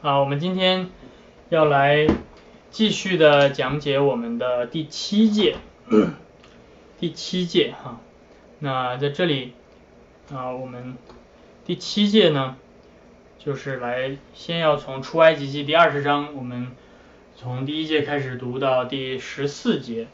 [0.00, 0.90] 啊，我们今天
[1.48, 2.06] 要来
[2.70, 5.56] 继续的讲解我们的第七届，
[7.00, 7.98] 第七届哈。
[8.60, 9.54] 那在这里
[10.32, 10.96] 啊，我们
[11.64, 12.56] 第七届呢，
[13.40, 16.68] 就是来先要从出埃及记第二十章，我们
[17.34, 20.06] 从第一节开始读到第十四节，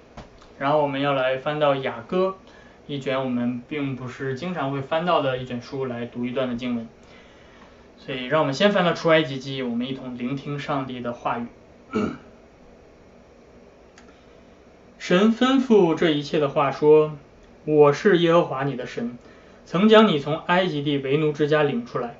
[0.58, 2.38] 然后我们要来翻到雅歌
[2.86, 6.88] 一卷我们并不是经常会翻到的一卷书来读一段的经文。
[7.98, 11.46] 所以，让我们先翻到出埃及记，我们一同聆听上帝的话语。
[14.98, 17.16] 神吩咐这一切的话说
[17.64, 19.18] ：“我是耶和华你的神，
[19.64, 22.16] 曾将你从埃及地为奴之家领出来。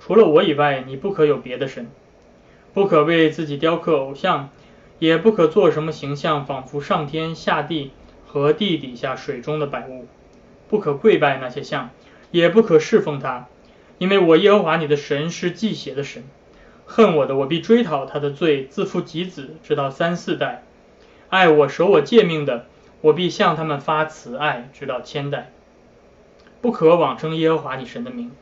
[0.00, 1.88] 除了我以外，你不可有别的神，
[2.72, 4.50] 不可为自己雕刻偶像，
[4.98, 7.92] 也不可做什么形象，仿佛上天下地
[8.26, 10.06] 和地底下水中的百物，
[10.68, 11.90] 不可跪拜那些像，
[12.30, 13.46] 也不可侍奉他。”
[13.98, 16.24] 因为我耶和华你的神是祭邪的神，
[16.86, 20.62] 恨我的，我必追讨他的罪，自父及子，直到三四代；
[21.28, 22.66] 爱我、守我诫命的，
[23.00, 25.52] 我必向他们发慈爱，直到千代。
[26.60, 28.32] 不可妄称耶和华你神的名，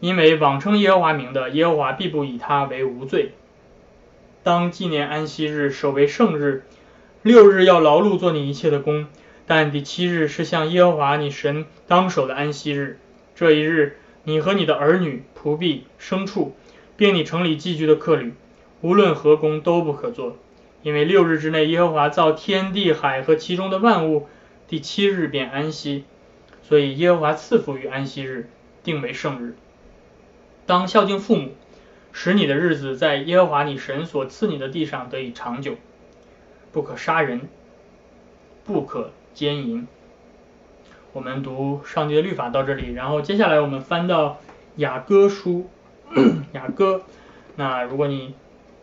[0.00, 3.32] 因为妄称耶和华名的，耶和华必不以他为无罪。
[4.42, 6.64] 当纪念安息日，守为圣日。
[7.22, 9.06] 六日要劳碌做你一切的工，
[9.46, 12.98] 但第七日是向耶和华你神当守的安息日。
[13.36, 13.96] 这一日。
[14.24, 16.54] 你和你的儿女、仆婢、牲畜，
[16.96, 18.34] 并你城里寄居的客旅，
[18.80, 20.36] 无论何工都不可做，
[20.82, 24.28] 因为六日之内，耶和华造天地海和其中的万物，
[24.68, 26.04] 第七日便安息，
[26.62, 28.48] 所以耶和华赐福于安息日，
[28.84, 29.56] 定为圣日。
[30.66, 31.54] 当孝敬父母，
[32.12, 35.74] 使你的日子在耶和华你神所赐你的地上得以长久。
[36.70, 37.48] 不可杀人，
[38.64, 39.86] 不可奸淫。
[41.12, 44.40] 我们读上帝的律法到这里，然后接下来我们翻到
[44.76, 45.68] 雅歌书，
[46.52, 47.02] 雅歌。
[47.56, 48.34] 那如果你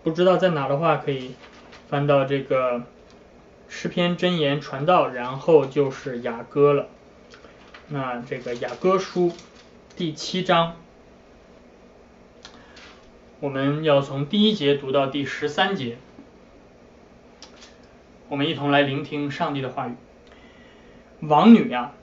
[0.03, 1.33] 不知道在哪的话，可以
[1.87, 2.83] 翻到这个
[3.67, 6.87] 诗篇箴言传道，然后就是雅歌了。
[7.87, 9.31] 那这个雅歌书
[9.95, 10.75] 第七章，
[13.39, 15.97] 我们要从第一节读到第十三节，
[18.27, 19.95] 我们一同来聆听上帝的话语。
[21.21, 21.93] 王女呀！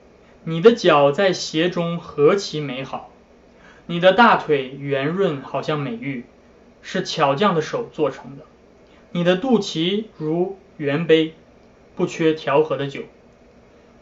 [0.48, 3.10] 你的脚在鞋中何其美好，
[3.86, 6.24] 你的大腿圆润，好像美玉，
[6.82, 8.44] 是巧匠的手做成的。
[9.10, 11.34] 你的肚脐如圆杯，
[11.96, 13.02] 不缺调和的酒。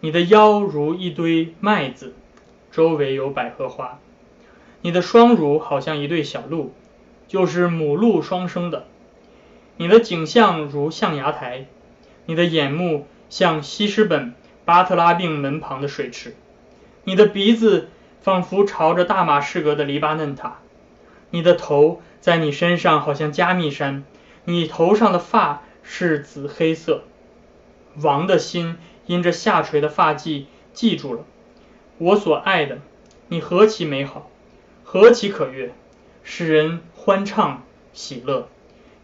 [0.01, 2.13] 你的腰如一堆麦子，
[2.71, 3.99] 周围有百合花。
[4.83, 6.75] 你的双乳好像一对小鹿，
[7.27, 8.85] 就是母鹿双生的。
[9.79, 11.65] 你的颈项如象牙台，
[12.27, 14.35] 你的眼目像西施本。
[14.65, 16.35] 巴特拉病门旁的水池，
[17.05, 17.89] 你的鼻子
[18.23, 20.59] 仿佛朝着大马士革的黎巴嫩塔，
[21.31, 24.05] 你的头在你身上好像加密山，
[24.45, 27.03] 你头上的发是紫黑色。
[28.03, 31.25] 王的心因着下垂的发髻记住了。
[31.99, 32.79] 我所爱的，
[33.29, 34.31] 你何其美好，
[34.83, 35.73] 何其可悦，
[36.23, 38.49] 使人欢畅喜乐。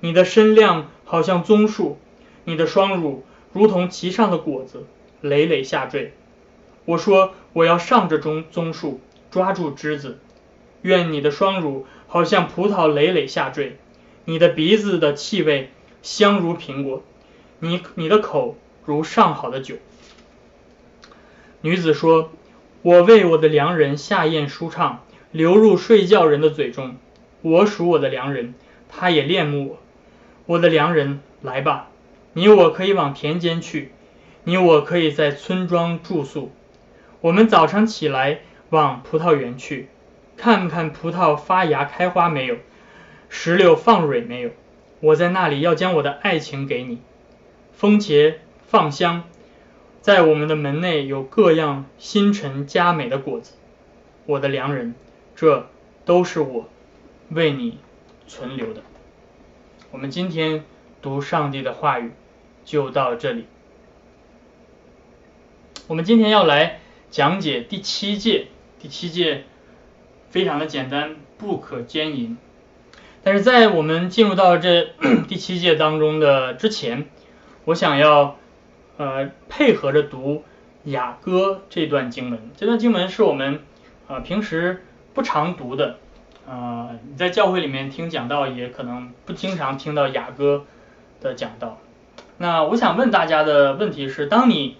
[0.00, 1.99] 你的身量好像棕树，
[2.44, 4.87] 你的双乳如同其上的果子。
[5.20, 6.12] 累累下坠。
[6.84, 9.00] 我说我要上这棕棕树，
[9.31, 10.19] 抓住枝子。
[10.82, 13.76] 愿你的双乳好像葡萄累累下坠，
[14.25, 15.70] 你的鼻子的气味
[16.03, 17.03] 香如苹果，
[17.58, 19.76] 你你的口如上好的酒。
[21.60, 22.32] 女子说
[22.81, 26.97] ：“我为我的良人下咽舒畅，流入睡觉人的嘴中。
[27.42, 28.54] 我属我的良人，
[28.88, 29.78] 他也恋慕我。
[30.47, 31.91] 我的良人，来吧，
[32.32, 33.92] 你我可以往田间去。”
[34.44, 36.50] 你我可以在村庄住宿。
[37.20, 38.40] 我们早上起来
[38.70, 39.88] 往葡萄园去，
[40.36, 42.56] 看看葡萄发芽开花没有，
[43.28, 44.50] 石榴放蕊没有。
[45.00, 46.98] 我在那里要将我的爱情给你。
[47.72, 48.34] 风茄
[48.66, 49.24] 放香，
[50.00, 53.54] 在我们的门内有各样新陈佳美的果子。
[54.26, 54.94] 我的良人，
[55.36, 55.68] 这
[56.04, 56.68] 都是我
[57.30, 57.78] 为你
[58.26, 58.82] 存留的。
[59.90, 60.64] 我们今天
[61.02, 62.12] 读上帝的话语
[62.64, 63.46] 就到这里。
[65.90, 66.78] 我们今天要来
[67.10, 68.46] 讲解第七诫，
[68.78, 69.42] 第七诫
[70.28, 72.38] 非常的简单，不可奸淫。
[73.25, 74.90] 但是在我们进入到这
[75.26, 77.08] 第七诫当中的之前，
[77.64, 78.38] 我想要
[78.98, 80.44] 呃配合着读
[80.84, 82.38] 雅歌这段经文。
[82.56, 83.58] 这段经文是我们
[84.06, 85.98] 呃平时不常读的，
[86.46, 90.66] 呃你在教会里面听讲道也可能不经常听到雅歌
[91.20, 91.81] 的讲道。
[92.38, 94.76] 那我想问大家的问题是，当你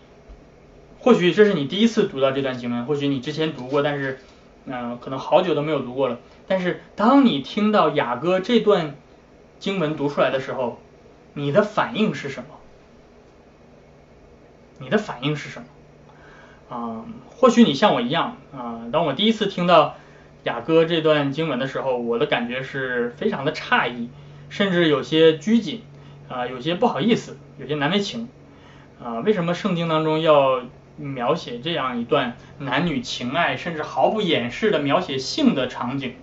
[1.01, 4.19] 或许这是你第一次读到这段经文，或许你之前读过，但是，
[4.67, 6.19] 嗯，可能好久都没有读过了。
[6.47, 8.97] 但是当你听到雅歌这段
[9.59, 10.79] 经文读出来的时候，
[11.33, 12.49] 你的反应是什么？
[14.79, 15.67] 你的反应是什么？
[16.77, 19.97] 啊，或许你像我一样啊，当我第一次听到
[20.45, 24.11] 雅歌这段经文的时候，我的感觉是非常的诧异，
[24.51, 25.83] 甚至有些拘谨
[26.29, 28.29] 啊，有些不好意思，有些难为情
[29.03, 29.21] 啊。
[29.21, 30.63] 为什么圣经当中要
[31.01, 36.15] 描写这样一段男女情爱，甚至毫不掩饰的描写性的场景？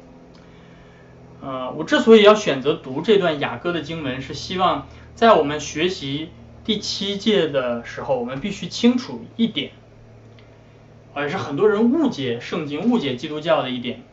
[1.42, 6.30] 呃，我之所以要选择读这段雅歌的经文，是希望在我们学习
[6.64, 9.72] 第七届的时候，我们必须清楚一点。
[11.14, 14.04] 而是很多人误解圣经、误解基督教的一点，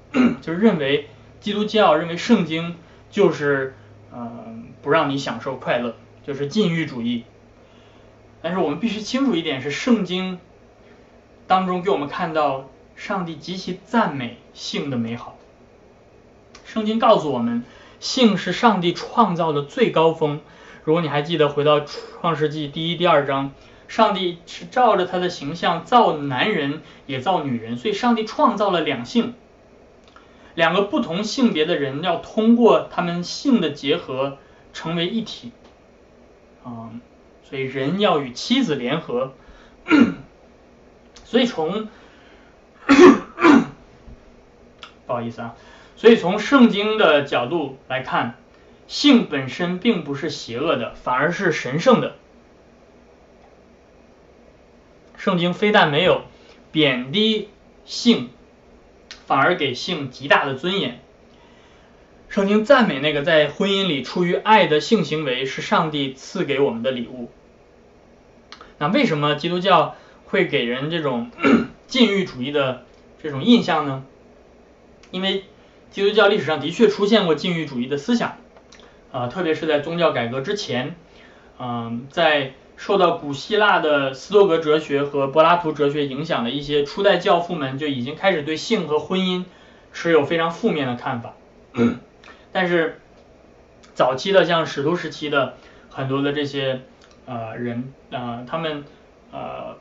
[0.41, 2.77] 就是认为基督教认为圣经
[3.11, 3.75] 就是
[4.11, 5.97] 嗯不让你享受快乐，
[6.27, 7.25] 就是禁欲主义。
[8.41, 10.39] 但是我们必须清楚一点，是圣经
[11.47, 15.37] 当中给我们看到上帝极其赞美性的美好。
[16.65, 17.65] 圣经告诉我们，
[18.01, 20.41] 性是上帝创造的最高峰。
[20.85, 23.53] 如果你还记得，回到创世纪第一、第二章。
[23.87, 29.35] 上帝是照着他的形象造男人，也造女人，所以上帝创造了两性，
[30.55, 34.39] 两个不同性别的人要通过他们性的结合
[34.73, 35.53] 成为一体，
[36.65, 36.91] 啊，
[37.45, 39.35] 所以人要与妻子联合，
[41.35, 41.89] 所以从
[45.05, 45.57] 不好意思啊，
[45.97, 48.37] 所以从圣经的角度来看，
[48.87, 52.15] 性本身并不是邪恶的，反而是神圣的。
[55.17, 56.23] 圣经非但没有
[56.71, 57.49] 贬低
[57.85, 58.31] 性，
[59.27, 61.01] 反而给性极大的尊严。
[62.29, 67.33] 圣经赞美那个在婚姻里出于爱的性行为是上帝赐给我们的礼物。
[68.79, 69.97] 那为什么基督教
[70.35, 71.31] 会给人这种
[71.87, 72.83] 禁欲主义的
[73.23, 74.05] 这种印象呢？
[75.13, 75.45] 因为
[75.93, 78.39] 基督教历史上的确出现过禁欲主义的思想，
[79.13, 80.97] 啊，特别是在宗教改革之前，
[81.61, 82.55] 嗯，在。
[82.77, 89.45] 受到古希腊的斯多格哲学和柏拉图哲学影响的一些初代教父们就已经开始对性和婚姻
[89.93, 91.35] 持有非常负面的看法。
[92.51, 93.01] 但是
[93.95, 95.55] 早期的像使徒时期的
[95.89, 96.81] 很多的这些
[97.27, 98.83] 呃人啊，他们
[99.31, 99.77] 呃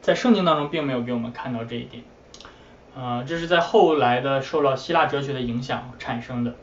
[0.00, 2.02] 在圣经当中并没有给我们看到这一点。
[2.96, 6.56] 呃，这是在后来的受到希腊哲学的影响产生的。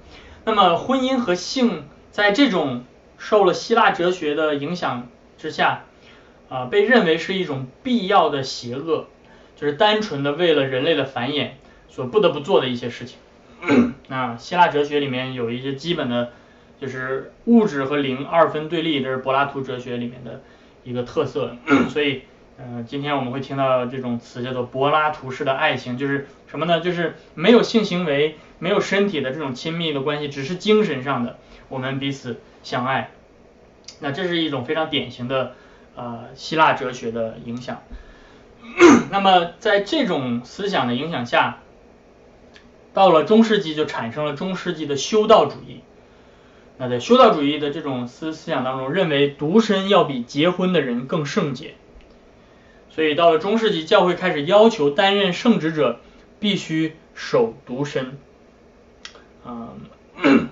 [0.46, 2.84] 那么婚姻和性在这种
[3.18, 5.08] 受了希腊哲学的影响。
[5.40, 5.84] 之下，
[6.50, 9.06] 啊，被认为是一种必要的邪恶，
[9.56, 11.50] 就是单纯的为了人类的繁衍
[11.90, 13.20] 所不得不做的一些事情。
[14.10, 16.32] 那希腊哲学里面有一些基本的，
[16.82, 20.42] 就是物质和灵二分对立，这是柏拉图哲学里面的
[20.84, 21.56] 一个特色。
[21.94, 22.24] 所以，
[22.60, 26.82] 嗯，今天我们会听到这种词叫做柏拉图式的爱情，就是什么呢？
[26.82, 31.38] 就是没有性行为，没有身体的这种亲密的关系，只是精神上的，
[31.70, 33.12] 我们彼此相爱。
[34.00, 35.54] 那这是一种非常典型的
[35.96, 37.84] 呃希腊哲学的影响。
[39.12, 41.60] 那么在这种思想的影响下，
[42.92, 45.82] 到了中世纪就产生了中世纪的修道主义。
[46.80, 51.76] 那在修道主义的这种思思想当中，认为独身要比结婚的人更圣洁。
[52.98, 56.00] 所以到了中世纪，教会开始要求担任圣职者
[56.40, 58.18] 必须守独身。
[59.46, 60.50] 嗯。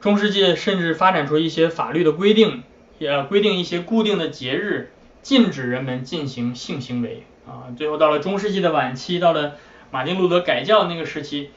[0.00, 2.64] 中世纪甚至发展出一些法律的规定，
[2.98, 4.90] 也规定一些固定的节日，
[5.22, 7.70] 禁止人们进行性行为啊。
[7.76, 9.52] 最后到了中世纪的晚期，到了
[9.92, 11.50] 马丁路德改教那个时期，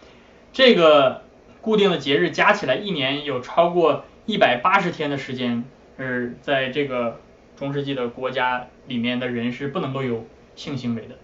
[0.51, 1.23] 这个
[1.61, 5.63] 固定的节日加起来一年有超过一百八十天的时间，
[5.97, 7.19] 是在这个
[7.55, 11.15] 中世纪的国家里面的人是不能够有性行为的。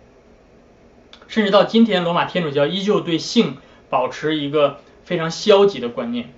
[1.27, 3.57] 甚至到今天，罗马天主教依旧对性
[3.89, 6.33] 保持一个非常消极的观念。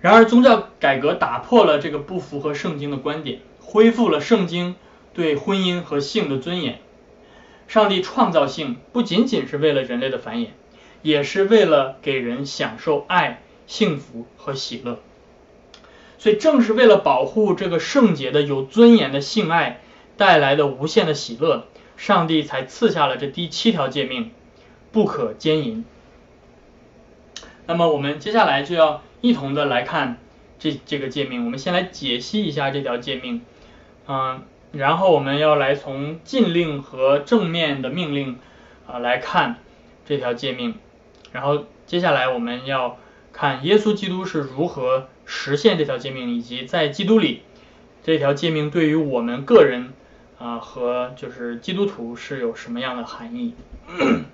[0.00, 4.74] 然而，宗教改革打破了这个不符合圣经的观点，恢复了圣经
[5.12, 6.80] 对婚姻和性的尊严。
[7.66, 10.48] 上帝创造性不仅仅是为了人类的繁衍，
[11.00, 15.00] 也是为了给人享受爱、幸福和喜乐。
[16.24, 19.82] 所以，正是为了保护这个圣洁的、有尊严的性爱
[20.16, 21.66] 带来的无限的喜乐，
[21.98, 24.30] 上帝才赐下了这第七条诫命：
[24.90, 25.84] 不可奸淫。
[27.66, 29.02] 那么，我们接下来就要。
[29.20, 30.18] 一同的来看
[30.58, 33.40] 这这个诫命，我们先来解析一下这条诫命，
[34.06, 38.38] 嗯，然后我们要来从禁令和正面的命令
[38.86, 39.56] 啊来看
[40.04, 40.74] 这条诫命，
[41.32, 42.98] 然后接下来我们要
[43.32, 47.42] 看耶稣基督是如何实现这条诫命，以及在基督里
[48.02, 49.92] 这条诫命对于我们个人
[50.38, 53.54] 啊和就是基督徒是有什么样的含义。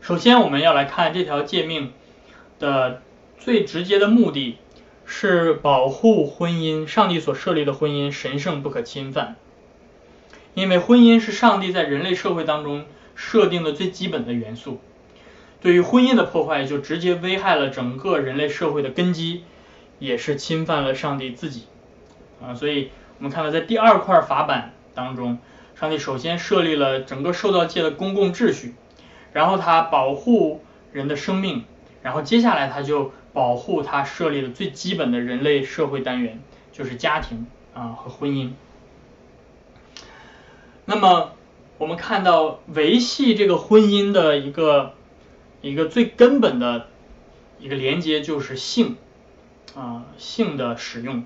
[0.00, 1.92] 首先，我们要来看这条诫命
[2.58, 3.02] 的
[3.38, 4.56] 最直接的目的
[5.04, 9.36] 是保护婚姻，上帝所设立的婚姻神圣不可侵犯。
[10.54, 14.80] 因为婚姻是上帝在人类社会当中设定的最基本的元素，
[15.60, 19.42] 对于婚姻的破坏就直接危害了整个人类社会的根基，
[19.98, 21.64] 也是侵犯了上帝自己
[22.42, 22.54] 啊。
[22.54, 25.38] 所以我们看到在第二块法版当中，
[25.78, 28.74] 上帝首先设立了整个受造界的公共秩序。
[29.32, 31.64] 然后他保护人的生命，
[32.02, 36.40] 然后接下来他就保护他设立的最基本的人类社会单元，
[36.72, 38.52] 就是家庭啊和婚姻。
[40.86, 41.32] 那么
[41.76, 44.94] 我们看到维系这个婚姻的一个
[45.60, 46.88] 一个最根本的
[47.58, 48.96] 一个连接就是性
[49.74, 51.24] 啊性的使用。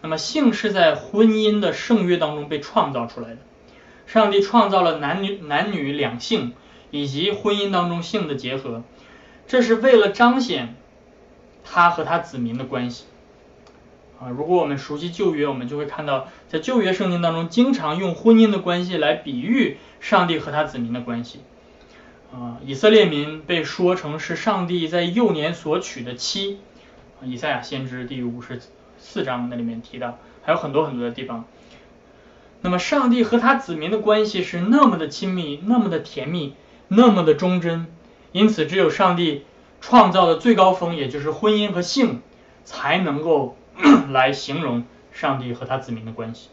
[0.00, 3.38] 那么性是在婚姻的圣约当中被创造出来的，
[4.06, 6.52] 上帝创造了男女男女两性。
[6.94, 8.82] 以及婚姻当中性的结合，
[9.46, 10.76] 这是为了彰显
[11.64, 13.06] 他和他子民的关系
[14.20, 14.28] 啊。
[14.28, 21.40] 如果我们熟悉旧约，我们就会看到，在旧约圣经当中，经常用婚姻的关系来比喻上帝和他子民的关系
[22.32, 22.58] 啊。
[22.64, 26.58] 以色列民被说成是上帝在幼年所娶的妻，
[27.22, 28.60] 以赛亚先知第五十
[28.98, 31.44] 四章那里面提到，还有很多很多的地方。
[32.60, 36.54] 那么，上帝和他子民的关系是那么的亲密，那么的甜蜜。
[36.94, 37.86] 那么的忠贞，
[38.32, 39.46] 因此只有上帝
[39.80, 42.20] 创造的最高峰，也就是婚姻和性，
[42.64, 43.56] 才能够
[44.12, 46.50] 来形容上帝和他子民的关系。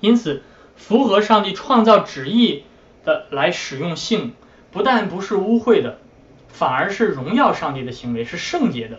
[0.00, 0.42] 因此，
[0.76, 2.64] 符合上帝创造旨意
[3.04, 4.32] 的来使用性，
[4.74, 5.98] 不但不是污秽的，
[6.48, 8.98] 反而是荣耀上帝的行为，是圣洁的。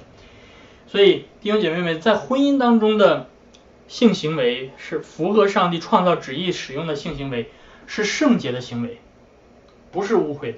[0.87, 3.27] 所以，弟兄姐妹们，在婚姻当中的
[3.87, 7.51] 性行为是符合上帝创造旨意使用的性行为，
[7.85, 8.99] 是圣洁的行为。
[9.91, 10.57] 不是污秽的，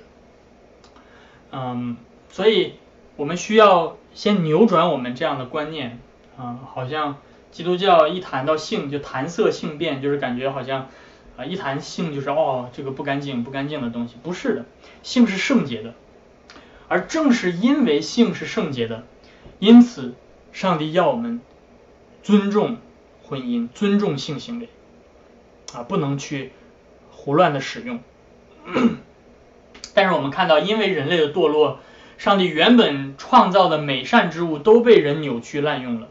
[1.52, 1.98] 嗯，
[2.30, 2.74] 所以
[3.18, 6.00] 我们需要先扭转我们这样的观念
[6.38, 7.18] 啊，好像
[7.52, 10.90] 基督教一谈到性就谈色性变，就是感觉好像
[11.38, 14.66] 啊一谈性就是哦这个不干净不干净的东西，不是的，
[15.04, 15.94] 性是圣洁的，
[16.88, 19.04] 而正是因为性是圣洁的，
[19.60, 20.16] 因此
[20.52, 21.40] 上帝要我们
[22.24, 22.78] 尊重
[23.24, 24.68] 婚姻，尊重性行为
[25.74, 26.52] 啊，不能去
[27.12, 28.00] 胡乱的使用。
[29.94, 31.80] 但是我们看到，因为人类的堕落，
[32.18, 36.08] 上帝原本创造的美善之物都被人扭曲滥用了。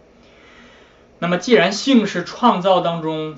[1.19, 3.37] 那么，既然性是创造当中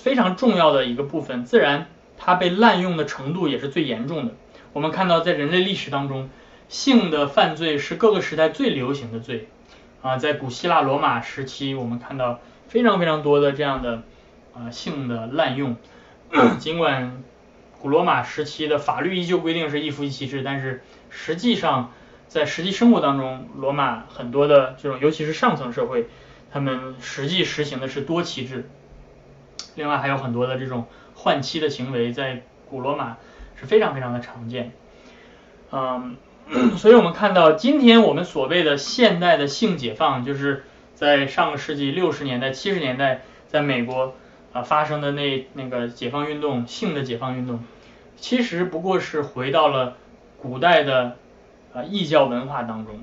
[0.00, 1.86] 非常重要的一个部分，自然
[2.16, 4.32] 它被滥用的程度也是最严重的。
[4.72, 6.30] 我们看到，在人类历史当中，
[6.68, 9.48] 性的犯罪是各个时代最流行的罪
[10.02, 10.16] 啊。
[10.16, 14.02] 在古希腊、罗马时期，我们看到非常非常多的这样的
[14.54, 15.76] 啊性的滥用，
[16.58, 17.22] 尽管。
[17.80, 21.92] 古罗马时期的法律依旧规定是一夫一妻制，但是实际上
[22.28, 26.08] 在实际生活当中，罗马很多的这种，尤其是上层社会，
[26.50, 28.70] 他们实际实行的是多妻制。
[29.76, 33.16] 另外还有很多的这种换妻的行为，在古罗马
[33.56, 34.72] 是非常非常的常见。
[35.72, 36.16] 嗯，
[36.76, 40.64] 所以我们看到今天我们所谓的现代的性解放，就是
[40.94, 44.14] 在上个世纪六十年代、七十年代在美国
[44.52, 47.64] 啊发生的那那个解放运动，性的解放运动。
[48.16, 49.96] 其实不过是回到了
[50.40, 51.16] 古代的
[51.72, 53.00] 啊异教文化当中，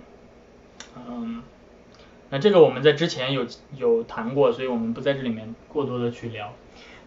[1.08, 1.44] 嗯，
[2.32, 3.46] 那这个我们在之前有
[3.78, 6.56] 有谈过，所以我们不在这里面过多的去聊。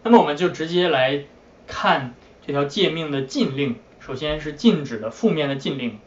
[0.05, 1.25] 那么我们就直接来
[1.67, 2.15] 看
[2.47, 5.99] 这条诫命的禁令，首先是禁止的负面的禁令。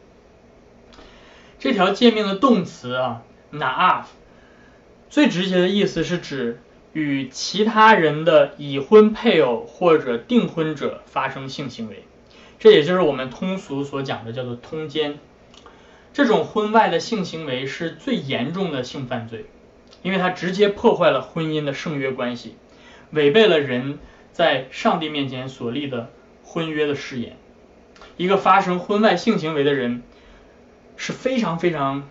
[1.58, 3.22] 这条诫命的动词啊
[3.52, 4.04] ，naaf，
[5.10, 6.62] 最直接的意思是指。
[6.94, 12.02] 与其他人的已婚配偶或者订婚者发生性行为，
[12.58, 15.18] 这也就是我们通俗所讲的叫做通奸。
[16.18, 19.44] 这种婚外的性行为是最严重的性犯罪，
[20.02, 22.56] 因为它直接破坏了婚姻的圣约关系，
[23.12, 24.00] 违背了人
[24.32, 26.10] 在上帝面前所立的
[26.42, 27.36] 婚约的誓言。
[28.16, 30.02] 一个发生婚外性行为的人
[30.96, 32.08] 是非常非常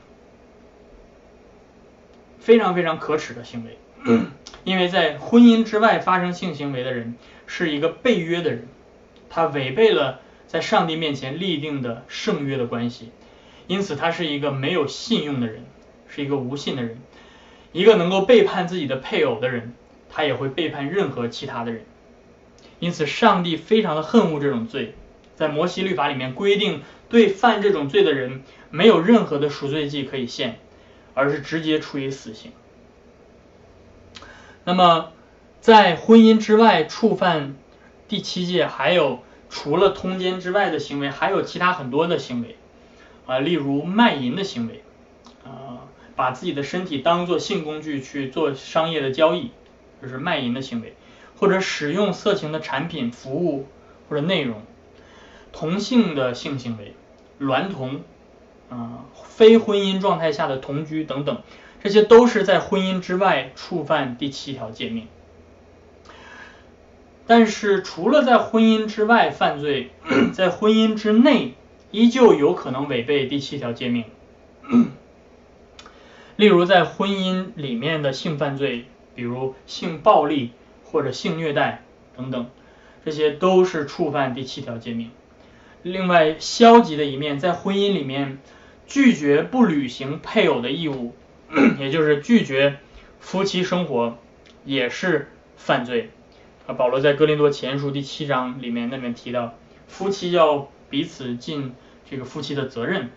[2.40, 3.78] 非常非常可耻的行为。
[4.64, 8.70] 因为在婚姻之外发生性行为的人是一个被约的人，
[9.30, 13.12] 他违背了在上帝面前立定的圣约的关系，
[13.68, 15.66] 因此他是一个没有信用的人，
[16.08, 17.00] 是一个无信的人，
[17.74, 19.74] 一个能够背叛自己的配偶的人，
[20.10, 21.84] 他也会背叛任何其他的人。
[22.80, 24.96] 因此，上帝非常的恨恶这种罪，
[25.36, 30.60] 在摩西律法里面规定，对犯这种罪的人没有任何的赎罪祭可以献，
[31.14, 32.52] 而是直接处以死刑。
[34.64, 35.12] 那么，
[35.60, 37.56] 在婚姻之外触犯
[38.08, 42.56] 第七戒，还有除了通奸之外的行为，还有其他很多的行为
[43.28, 44.84] 啊，例如卖淫的行为
[45.46, 49.52] 啊，把自己的身体当做性工具去做商业的交易，
[50.02, 50.96] 就是卖淫的行为，
[51.38, 53.68] 或者使用色情的产品、服务
[54.10, 54.64] 或者内容，
[55.52, 56.96] 同性的性行为、
[57.40, 58.02] 娈童
[58.70, 61.42] 啊，非婚姻状态下的同居等等，
[61.84, 65.08] 这些都是在婚姻之外触犯第七条诫命。
[67.30, 69.92] 但是，除了在婚姻之外犯罪，
[70.32, 71.56] 在婚姻之内
[71.92, 74.06] 依旧有可能违背第七条诫命。
[76.36, 80.52] 例如，在婚姻里面的性犯罪，比如性暴力
[80.84, 81.84] 或者性虐待
[82.16, 82.48] 等等，
[83.04, 85.10] 这些都是触犯第七条诫命。
[85.82, 88.40] 另外，消极的一面，在婚姻里面
[88.86, 91.16] 拒绝不履行配偶的义务，
[91.80, 92.78] 也就是拒绝
[93.20, 94.18] 夫妻生活，
[94.64, 96.12] 也是犯罪。
[96.68, 99.56] 啊，保罗在哥林多前书第七章里面那边提到，
[99.88, 101.74] 夫妻要彼此尽
[102.10, 103.10] 这个夫妻的责任，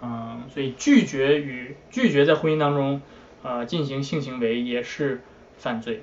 [0.00, 3.00] 嗯，所以拒绝与拒绝在婚姻当中
[3.42, 5.22] 呃进行性行为也是
[5.58, 6.02] 犯罪。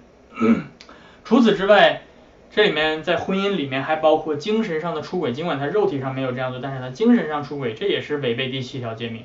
[1.24, 2.04] 除此之外，
[2.51, 9.24] 这里面在婚姻里面还包括精神上的出轨，尽管他肉体上没有这样做，但是他精神上出轨，这也是违背第七条诫命，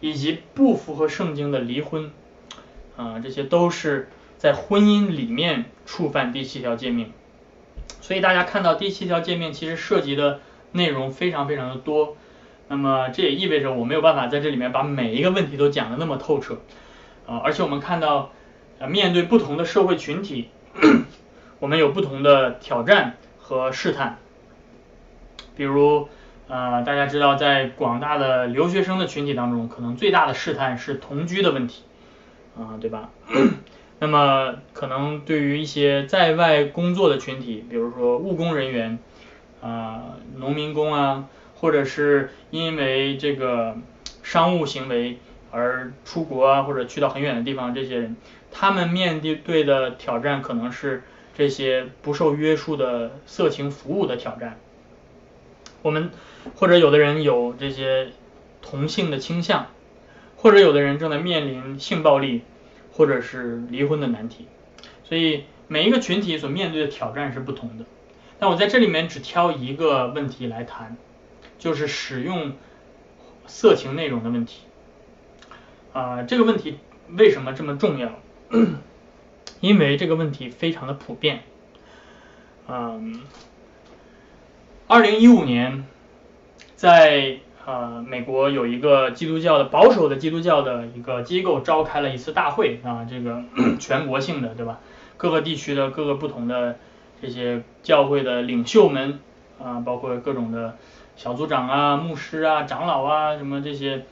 [0.00, 2.10] 以及不符合圣经的离婚，
[2.96, 4.08] 啊，这些都是。
[4.40, 7.12] 在婚姻里面触犯第七条诫命，
[8.00, 10.40] 所以大家看到第七条诫命其实涉及的
[10.72, 12.16] 内容非常非常的多，
[12.68, 16.60] 那么这也意味着我没有办法在这里面把每一个问题都讲的那么透彻，
[17.26, 18.30] 啊，而且我们看到，
[18.78, 20.48] 呃，面对不同的社会群体，
[21.58, 24.18] 我们有不同的挑战和试探，
[25.56, 26.08] 比如，
[26.48, 31.82] 呃，大家知道在广大的留学生的群体当中，可能最大的试探是同居的问题，
[32.56, 33.10] 啊，对吧？
[34.02, 38.98] 那么，可能对于一些在外工作的群体，比如说务工人员
[39.60, 43.76] 啊、农民工啊，或者是因为这个
[44.22, 45.18] 商务行为
[45.50, 48.16] 而出国啊，或者去到很远的地方，这些人，
[48.50, 51.02] 他们面对的挑战可能是
[51.34, 54.58] 这些不受约束的色情服务的挑战。
[55.82, 56.10] 我们
[56.56, 58.08] 或者有的人有这些
[58.62, 59.66] 同性的倾向，
[60.36, 62.42] 或者有的人正在面临性暴力。
[62.92, 64.46] 或者是离婚的难题，
[65.04, 67.84] 所以每一个群体所面对的挑战是不同的。
[68.40, 70.96] 但我在这里面只挑一个问题来谈，
[71.58, 72.52] 就是使用
[73.46, 74.62] 色情内容的问题。
[75.92, 76.78] 啊，这个问题
[77.10, 78.10] 为什么这么重要？
[79.60, 81.42] 因为这个问题非常的普遍。
[82.66, 83.20] 嗯，
[84.88, 85.86] 二零一五年
[86.74, 87.38] 在。
[87.66, 93.44] 呃，美国有一个基督教的保守的基督教的一个机构召开了一次大会啊，这个
[93.78, 94.80] 全国性的对吧？
[95.18, 96.78] 各个地区的各个不同的
[97.20, 99.20] 这些教会的领袖们
[99.62, 100.76] 啊，包括各种的
[101.16, 104.04] 小组长啊、牧师啊、长老啊什么这些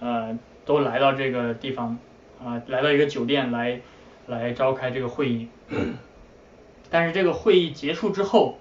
[0.00, 1.98] 呃，都来到这个地方
[2.44, 3.80] 啊，来到一个酒店来
[4.26, 5.48] 来召开这个会议。
[6.90, 8.58] 但是这个会议结束之后，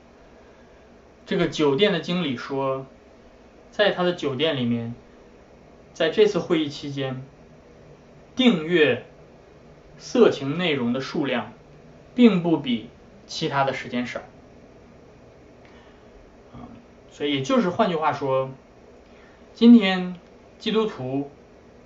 [1.25, 2.85] 这个酒店的经理说。
[3.75, 4.93] 在他的酒店里面，
[5.93, 7.23] 在这次会议期间，
[8.35, 9.03] 订阅
[9.97, 11.53] 色情内容的数量，
[12.13, 12.91] 并不比
[13.27, 14.21] 其他的时间少。
[17.11, 18.51] 所以就是换句话说，
[19.53, 20.15] 今天
[20.59, 21.29] 基督徒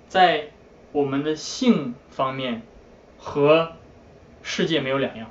[0.08, 0.50] 在
[0.92, 2.62] 我们的性方面
[3.18, 3.72] 和
[4.42, 5.30] 世界没有两样，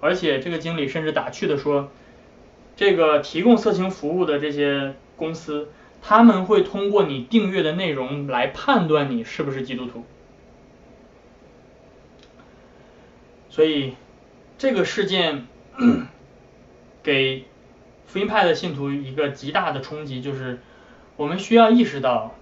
[0.00, 1.90] 而且这个经理甚至打趣的说，
[2.76, 4.94] 这个提供色情服务的这些。
[5.18, 10.04] 公司他们会通过你订阅的内容来判断你是不是基督徒，
[13.50, 13.94] 所以
[14.58, 15.46] 这个事件
[17.02, 17.44] 给
[18.06, 20.58] 福音派的信徒一个极大的冲击，就是
[21.16, 22.34] 我们需要意识到，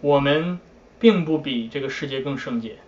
[0.00, 0.58] 我们
[0.98, 2.78] 并不比这个世界更圣洁。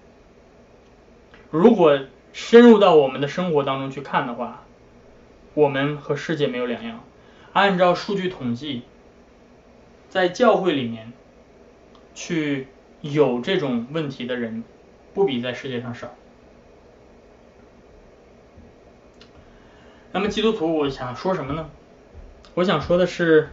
[1.50, 2.00] 如果
[2.32, 4.64] 深入到我们的生活当中去看的话，
[5.52, 7.04] 我们和世界没有两样。
[7.52, 8.82] 按照数据统计，
[10.08, 11.12] 在教会里面
[12.14, 12.68] 去
[13.02, 14.64] 有这种问题的人，
[15.12, 16.14] 不比在世界上少。
[20.12, 21.70] 那么基督徒，我想说什么呢？
[22.54, 23.48] 我想说的是，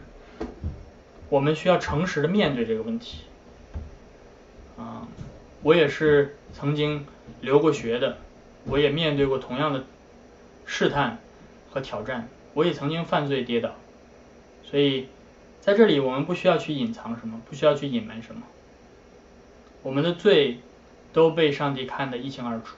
[1.30, 3.24] 我们需要诚实的面对这个问题。
[4.76, 5.08] 啊，
[5.62, 7.06] 我也是曾经
[7.40, 8.18] 留过学的，
[8.66, 9.84] 我也面对过同样的
[10.66, 11.18] 试探
[11.70, 13.74] 和挑战，我也曾经犯罪跌倒。
[14.62, 15.08] 所以，
[15.60, 18.42] 在这里我们不需要去隐藏什么，不需要去隐瞒什么。
[19.82, 20.60] 我们的罪
[21.14, 22.76] 都被上帝看得一清二楚。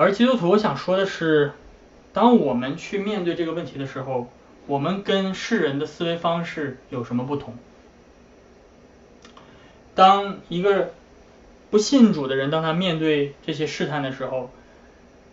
[0.00, 1.52] 而基督徒，我想说的是，
[2.14, 4.30] 当我们去面对这个问题的时候，
[4.66, 7.52] 我们跟世人的思维方式有什么不同？
[9.94, 10.94] 当一个
[11.70, 14.50] 不信主的人，当他面对这些试探的时候，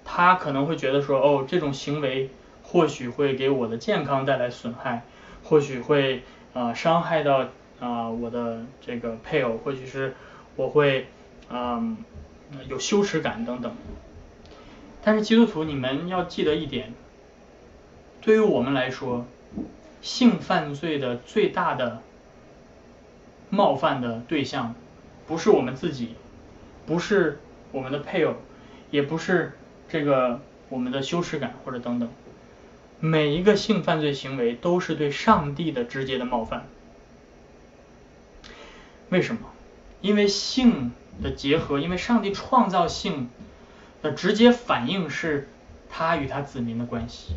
[0.03, 2.29] 他可能会觉得说，哦，这种行为
[2.61, 5.05] 或许会给我的健康带来损害，
[5.45, 7.47] 或许会呃伤害到
[7.79, 10.13] 啊我的这个配偶，或许是
[10.57, 11.07] 我会
[11.49, 11.95] 嗯
[12.67, 13.73] 有羞耻感等等。
[15.07, 16.93] 但是基督徒，你们要记得一点，
[18.19, 19.25] 对于我们来说，
[20.01, 22.01] 性犯罪的最大的
[23.49, 24.75] 冒犯的对象，
[25.25, 26.15] 不是我们自己，
[26.85, 27.39] 不是
[27.71, 28.35] 我们的配偶，
[28.91, 32.09] 也不是这个我们的羞耻感或者等等，
[32.99, 36.67] 每一个性犯罪行为都是对上帝的直接的冒犯。
[39.07, 39.39] 为什么？
[40.01, 40.91] 因为性
[41.23, 43.29] 的结合，因为上帝创造性。
[44.01, 45.49] 的直接反应是
[45.89, 47.35] 他与他子民的关系。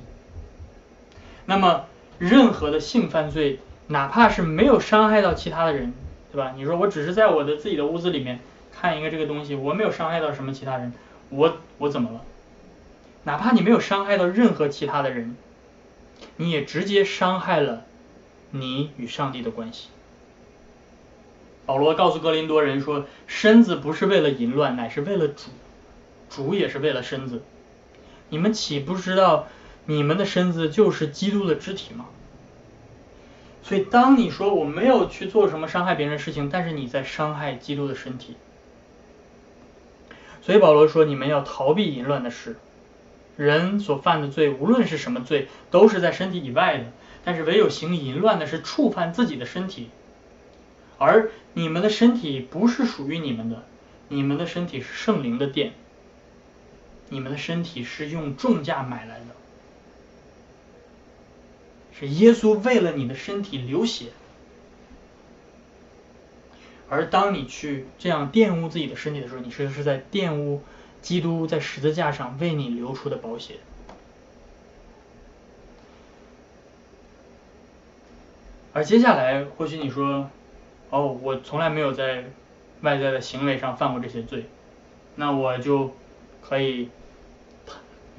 [1.46, 1.86] 那么，
[2.18, 5.92] 任何的性犯罪，哪怕是没有伤害到其他的人，
[6.30, 6.52] 对吧？
[6.56, 8.38] 你说我只是在我的自己的屋子里面
[8.72, 10.92] 看一个这个东西，我没有伤害到什么其他人，
[11.30, 12.20] 我我怎么了？
[13.24, 15.36] 哪怕你没有伤害到任何其他的人，
[16.36, 17.84] 你也直接伤害了
[18.50, 19.88] 你与上帝的关系。
[21.66, 25.50] 保罗告诉格林多人说：“身子不是为了淫乱，乃是为了主。”
[26.30, 27.42] 主也是为了身子，
[28.30, 29.48] 你们岂不知道
[29.84, 32.06] 你们的身子就是基督的肢体吗？
[33.62, 38.36] 所以当你说我没有去做什么伤害别人的事情，但是你在伤害基督的身体。
[40.40, 42.56] 所以保罗说你们要逃避淫乱的事。
[43.36, 46.86] 人所犯的罪，无论是什么罪，都是在身体以外的，
[47.24, 49.90] 但是唯有行淫乱的是触犯自己的身体。
[50.98, 53.64] 而你们的身体不是属于你们的，
[54.08, 55.72] 你们的身体是圣灵的殿。
[57.10, 59.26] 你们的身体是用重价买来的，
[61.98, 64.06] 是耶稣为了你的身体流血，
[66.88, 70.62] 而当你去这样玷污自己的身体的时候，你实是在玷污
[71.02, 73.56] 基督在十字架上为你流出的宝血。
[78.72, 80.30] 而接下来，或许你说，
[80.90, 82.26] 哦，我从来没有在
[82.82, 84.46] 外在的行为上犯过这些罪，
[85.16, 85.92] 那我就
[86.40, 86.88] 可以。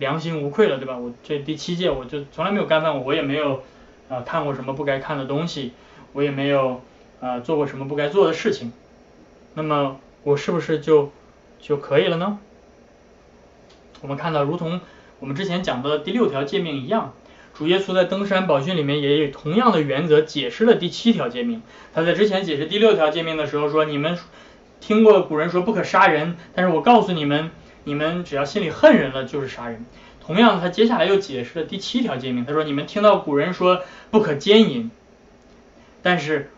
[0.01, 0.97] 良心无愧了，对吧？
[0.97, 3.61] 我这第七届我就从来没有干犯过，我也没有
[4.09, 5.73] 啊看过什么不该看的东西，
[6.13, 6.81] 我也没有
[7.19, 8.73] 啊做过什么不该做的事情。
[9.53, 11.11] 那么我是不是就
[11.59, 12.39] 就可以了呢？
[14.01, 14.81] 我们看到，如同
[15.19, 17.13] 我们之前讲的第六条诫命一样，
[17.53, 21.61] 主耶稣在登山宝训里面也以同样的原则解释了第七条诫命。
[21.93, 24.17] 他在之前解释第六条诫命的时候说：“你们
[24.79, 27.51] 听过古人说不可杀人，但是我告诉你们。”
[27.83, 29.85] 你们只要心里恨人了，就是杀人。
[30.23, 34.91] 同样，他接下来又解释了第七条诫命，他说：“你们听到古人说不可奸淫，
[36.03, 36.51] 但是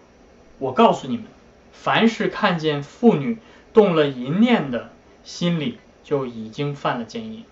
[0.59, 1.25] 我告诉你们，
[1.71, 3.38] 凡是看见妇女
[3.71, 4.91] 动了淫念的，
[5.23, 7.45] 心里就已经犯了奸淫。”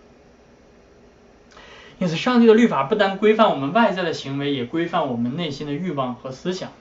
[1.97, 6.71] 因此，上帝的律法不单规范我们外在的行为，也规范我们内心的欲望和思想。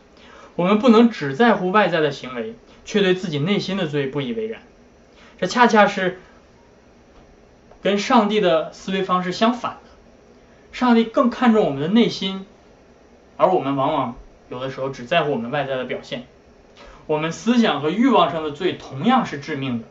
[0.57, 4.61] 我们不能只在乎外在的行为，却对自己内心的罪不以为然。
[5.39, 6.19] 这恰恰是。
[7.83, 9.91] 跟上帝的思维方式相反的，
[10.73, 12.47] 上帝更看重我们的内心，
[13.37, 14.17] 而我们往往
[14.49, 16.27] 有的时候只在乎我们外在的表现。
[17.07, 19.85] 我们思想和欲望上的罪同样是致命的，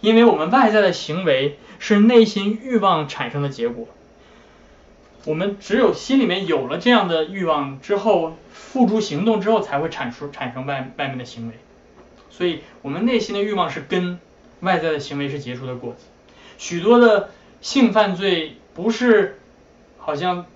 [0.00, 3.88] 因为我们外在的行为是内心欲望产生的结果。
[5.24, 11.54] 我们只有心里面有了这样的欲望之后，付诸行动之后，才会产出产生外外面的行为。
[12.30, 14.20] 所以，我们内心的欲望是根，
[14.60, 16.04] 外在的行为是结出的果子。
[16.58, 19.38] 许多的性犯罪不是
[19.98, 20.46] 好像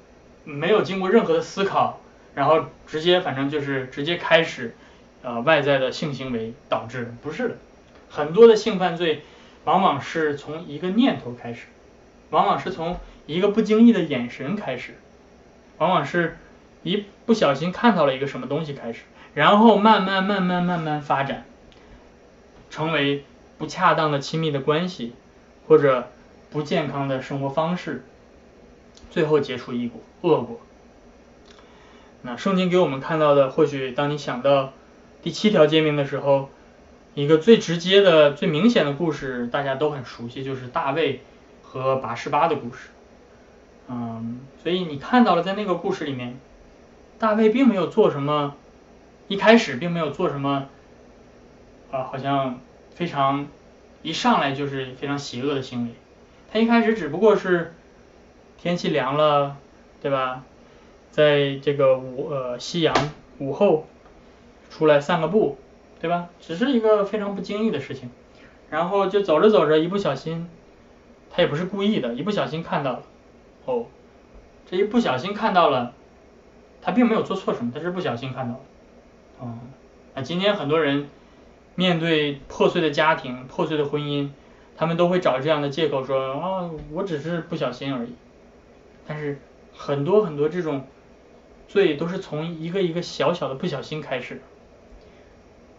[0.45, 2.01] 没有经过任何的思考，
[2.35, 4.75] 然后直接反正就是直接开始
[5.23, 7.57] 呃外在的性行为导致的，不是的。
[8.09, 9.23] 很多的性犯罪
[9.65, 11.67] 往往是从一个念头开始，
[12.31, 14.95] 往往是从一个不经意的眼神开始，
[15.79, 16.39] 往往是
[16.83, 19.03] 一不小心看到了一个什么东西开始，
[19.35, 21.45] 然后慢慢慢慢慢慢发展，
[22.71, 23.25] 成为
[23.59, 25.15] 不恰当的亲密的关系。
[25.71, 26.09] 或者
[26.51, 28.05] 不健康的生活方式，
[29.09, 30.59] 最后结出一果恶果。
[32.23, 34.73] 那圣经给我们看到的，或许当你想到
[35.23, 36.51] 第七条诫命的时候，
[37.15, 41.23] 一个最直接的、最明显的故事，大家都很熟悉，就是大卫
[41.63, 42.89] 和拔示巴的故事。
[43.87, 46.37] 嗯，所以你看到了，在那个故事里面，
[47.21, 48.57] 大卫并没有做什么，
[49.29, 50.67] 一开始并没有做什么，
[51.93, 52.59] 啊，好像
[52.93, 53.47] 非常。
[54.03, 55.91] 一上来就是非常邪恶的行为，
[56.53, 57.75] 他一开始只不过是
[58.59, 59.57] 天气凉了，
[60.01, 60.45] 对吧？
[61.11, 62.95] 在这个午呃夕阳
[63.39, 63.87] 午后
[64.71, 65.59] 出来散个步，
[66.01, 66.29] 对吧？
[66.41, 68.11] 只是一个非常不经意的事情，
[68.71, 70.49] 然后就走着走着，一不小心，
[71.31, 73.03] 他也不是故意的，一不小心看到了，
[73.65, 73.87] 哦，
[74.71, 75.93] 这一不小心看到了，
[76.81, 78.61] 他并没有做错什么，他是不小心看到了，
[79.41, 79.59] 哦，
[80.15, 81.09] 那今天很多人
[81.81, 84.29] 面对破碎的家庭、破碎的婚姻，
[84.77, 88.13] 他们都会找这样的借口说啊，我只是不小心而已，
[89.07, 89.39] 但是
[89.75, 90.85] 很多很多这种。
[91.73, 94.43] 罪都是从一个一个小小的不小心开始，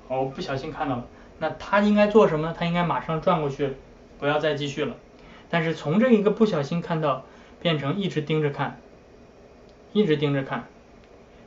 [0.07, 1.05] 哦，不小心看到了，
[1.37, 2.55] 那他应该做什么呢？
[2.57, 3.73] 他应该马上转过去，
[4.17, 4.95] 不要再继续了。
[5.49, 7.25] 但是从这一个不小心看到，
[7.61, 8.79] 变成一直盯着看，
[9.91, 10.69] 一直盯着看，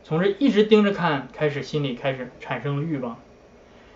[0.03, 3.19] 从这一直盯着看开始，心里开始产生了欲望，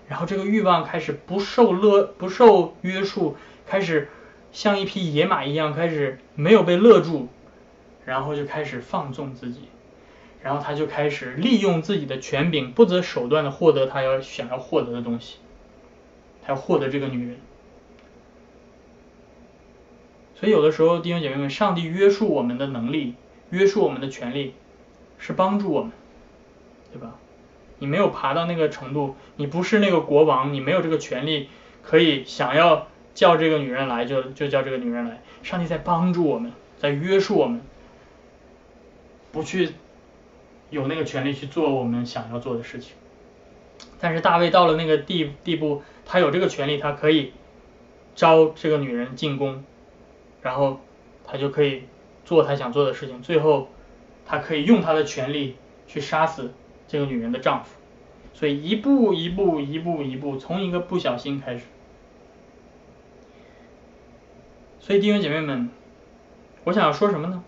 [0.09, 4.09] 然后这个欲望开始不受勒不受约束，开始
[4.53, 7.29] 像一匹野马一样，开始没有被勒住，
[8.07, 9.69] 然后就开始放纵自己。
[10.41, 15.39] 然后他就开始利用自己的权柄，不择手段的获得他要想要获得的东西，
[16.43, 17.37] 他要获得这个女人。
[20.37, 23.15] 所以有的时候弟兄姐妹们，上帝约束我们的能力，
[23.51, 24.55] 约束我们的权利，
[25.19, 25.91] 是帮助我们，
[26.93, 27.19] 对吧？
[27.79, 31.49] 你没有爬到那个程度，你不是那个国王，你没有这个权利，
[31.83, 35.23] 可以想要叫这个女人来就就叫这个女人来。
[35.43, 37.61] 上帝在帮助我们，在约束我们，
[39.33, 39.71] 不去。
[40.71, 42.93] 有那个权利去做我们想要做的事情，
[43.99, 47.33] 但是大卫到了那个地地步，他有这个权利，他可以
[48.15, 49.65] 招这个女人进宫，
[50.43, 50.79] 然后
[51.25, 51.85] 他就可以
[52.27, 53.71] 做他想做的事情，最后
[54.27, 56.53] 他可以用他的权利去杀死
[56.89, 57.77] 这个女人的丈夫，
[58.35, 61.67] 所以一步一步一步一步，从一个不小心开始，
[64.81, 65.71] 所以弟兄姐妹们，
[66.65, 67.45] 我想说什么呢？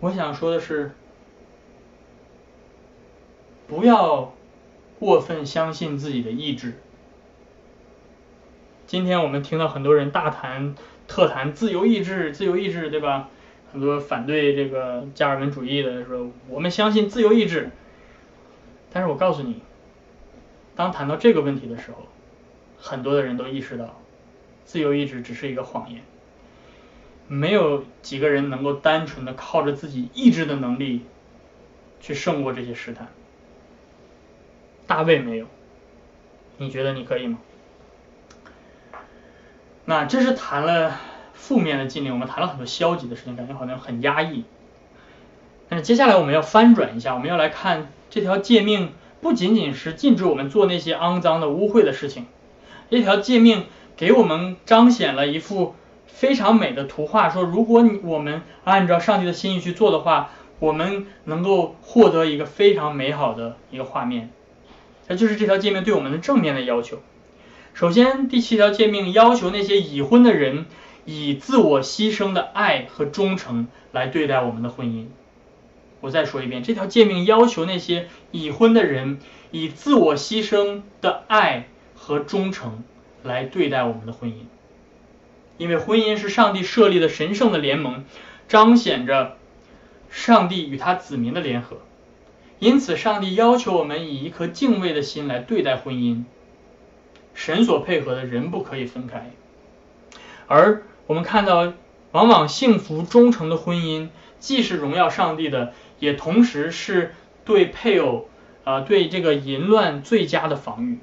[0.00, 0.92] 我想说的是。
[3.66, 4.34] 不要
[4.98, 6.74] 过分相信自己的意志。
[8.86, 10.74] 今天我们听到很多人大谈
[11.08, 13.30] 特谈自由意志，自由意志，对吧？
[13.72, 17.70] 很多反对这个加尔文主义的说，我们相信自由意志。
[18.94, 19.60] 但是我告诉你，
[20.76, 22.06] 当谈到这个问题的时候，
[22.78, 24.00] 很多的人都意识到，
[24.64, 26.00] 自由意志只是一个谎言，
[27.26, 31.04] 没有几个人能够单纯的靠着自己意志的能力
[32.00, 33.08] 去胜过这些试探。
[34.86, 35.46] 大卫没有，
[36.58, 37.38] 你觉得你可以吗？
[39.86, 41.00] 那这是谈了
[41.32, 44.44] 负面的禁令，我们谈了很多消极的事情，感觉好像很压抑。
[45.68, 52.26] 但是接下来我们要翻转一下，我们要来看这条诫命不仅仅是禁止我们做那些肮脏的污秽的事情，
[52.88, 53.64] 这条诫命
[53.96, 55.74] 给我们彰显了一幅
[56.06, 64.30] 非常美的图画，说如果你我们按照上帝的心意去做的话，我们能够获得一个非常美好的一个画面。
[65.08, 67.00] 这就是这条诫命对我们的正面的要求。
[67.72, 70.66] 首先，第七条诫命要求那些已婚的人
[71.04, 75.06] 以自我牺牲的爱和忠诚来对待我们的婚姻。
[76.04, 82.84] 我再说一遍，这条诫命要求那些已婚的人以自我牺牲的爱和忠诚
[83.22, 84.34] 来对待我们的婚姻。
[85.56, 88.04] 因为婚姻是上帝设立的神圣的联盟，
[88.48, 89.38] 彰显着
[90.10, 91.78] 上帝与他子民的联合。
[92.58, 96.24] 因此，上帝要求我们以一颗敬畏的心来对待婚姻。
[97.32, 99.30] 神所配合的人不可以分开。
[100.48, 101.72] 而我们看到，
[102.12, 105.72] 往往幸福忠诚的婚姻，既是荣耀上帝的，
[106.04, 107.14] 也同时是
[107.44, 108.28] 对配偶
[108.62, 110.98] 啊对这个淫乱最佳的防御。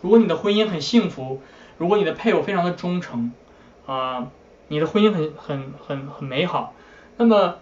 [0.00, 1.42] 如果你的婚姻很幸福，
[1.76, 3.32] 如果你的配偶非常的忠诚
[3.86, 4.28] 啊，
[4.68, 6.74] 你的婚姻很很很很美好，
[7.16, 7.56] 那么。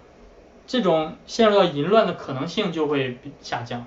[0.65, 3.85] 这种陷入到淫乱的可能性就会下降，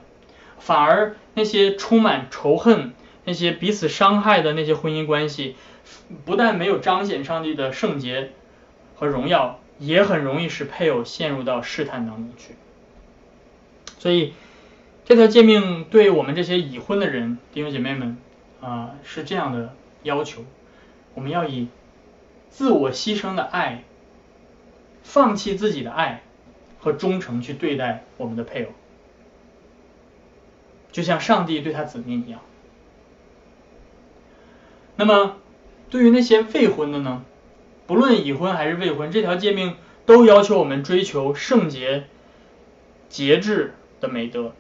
[0.59, 5.55] 反而那些充满仇恨、那些彼此伤害的那些婚姻关系，
[6.25, 8.33] 不但没有彰显上帝的圣洁
[8.95, 12.55] 和荣耀，也很容易使配偶陷入到试探当中去。
[14.05, 14.33] 所以
[15.03, 18.17] 这条诫命对我们这些已婚的人弟兄姐妹们
[18.61, 20.45] 啊是这样的要求：
[21.15, 21.69] 我们要以
[22.51, 23.83] 自我牺牲的爱，
[25.01, 26.21] 放弃自己的爱。
[26.77, 28.69] 和忠诚去对待我们的配偶，
[30.91, 32.41] 就像上帝对他子民一样。
[34.95, 35.37] 那么，
[35.89, 37.25] 对于那些未婚的呢？
[37.87, 42.03] 不论已婚还是未婚，这条诫命都要求我们追求圣洁、
[43.09, 43.73] 节制
[44.05, 44.53] 的美德。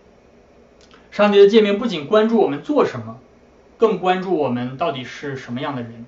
[1.11, 3.19] 上帝的诫命不仅关注我们做什么，
[3.77, 6.05] 更关注我们到底是什么样的人。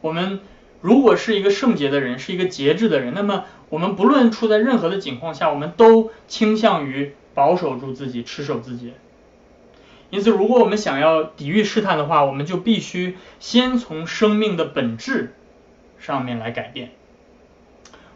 [0.00, 0.40] 我们
[0.80, 8.94] 如果是一个圣洁的人，是一个节制的人，那么我们不论处在任何的境况下，我们都倾向于保守住自己，持守自己。
[10.10, 15.34] 因此，如果我们想要抵御试探的话，我们就必须先从生命的本质
[15.98, 16.92] 上面来改变。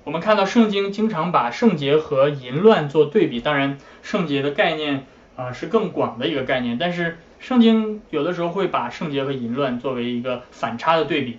[0.04, 11.38] 我们看到圣经经常把圣洁和淫乱做对比，当然圣洁的概念啊是更广的一个概念，但是圣经有的时候会把圣洁和淫乱作为一个反差的对比。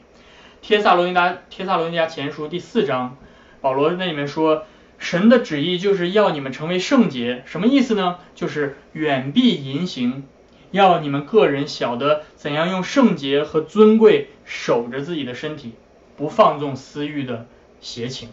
[0.61, 3.17] 帖撒罗尼达帖撒罗尼迦前书第四章，
[3.61, 4.65] 保罗那里面说。
[4.99, 8.19] 神的旨意就是要你们成为圣洁，什么意思呢？
[8.35, 10.23] 就是远避淫行，
[10.71, 15.73] 要你们个人晓得怎样用圣洁和尊贵守着自己的身体，
[16.15, 17.47] 不放纵私欲的
[17.81, 18.29] 邪情。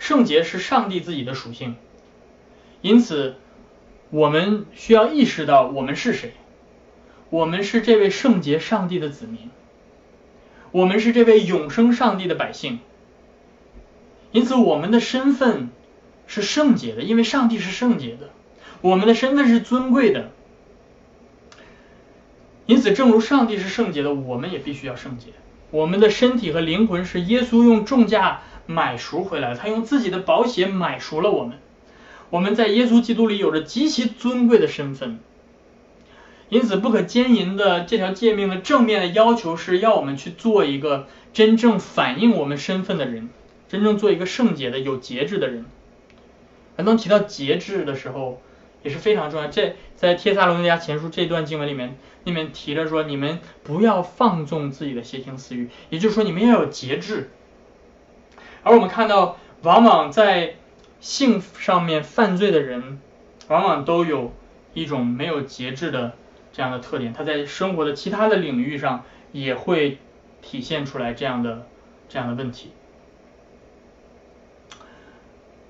[0.00, 1.76] 圣洁是上帝自己的属性，
[2.80, 3.36] 因此
[4.08, 6.32] 我们需要意识到我们是谁，
[7.28, 9.50] 我们是这位圣洁上帝的子民，
[10.72, 12.80] 我们是这位永生上帝的百姓。
[14.32, 15.68] 因此，我们的身份
[16.26, 18.30] 是圣洁的，因为上帝是圣洁的。
[18.80, 20.30] 我们的身份是尊贵的。
[22.64, 25.26] 因此，正如上帝是圣洁的，我们也必须要圣洁。
[25.72, 31.58] 我们的身体和灵魂是耶稣用重价买赎回来，他用自己的宝血买赎了我们。
[32.30, 35.18] 我们在耶稣基督里有着极其尊贵的身份。
[36.48, 43.28] 因此，不可奸淫的这条诫命的正面的要求是要我们去做一个真正反映我们身份的人。
[43.68, 45.66] 真正做一个圣洁的、有节制的人。
[46.76, 48.40] 而当提到节制的时候，
[48.82, 49.48] 也是非常重要。
[49.48, 57.30] 这在帖撒罗尼迦前书这段经文里面，里面提着说，你们不要放纵自己的邪情私欲，也就是说，你们要有节制。
[58.62, 60.56] 而我们看到，往往在
[61.00, 63.00] 性上面犯罪的人，
[63.48, 64.32] 往往都有
[64.74, 66.12] 一种没有节制的
[66.52, 67.12] 这样的特点。
[67.12, 69.98] 他在生活的其他的领域上也会
[70.42, 71.66] 体现出来这样的
[72.08, 72.72] 这样的问题。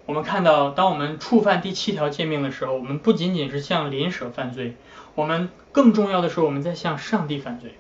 [0.07, 4.75] 我们看到，当我们触犯第七条诫命的时候，我们不仅仅是向邻舍犯罪，
[5.15, 7.77] 我们更重要的是我们在向上帝犯罪。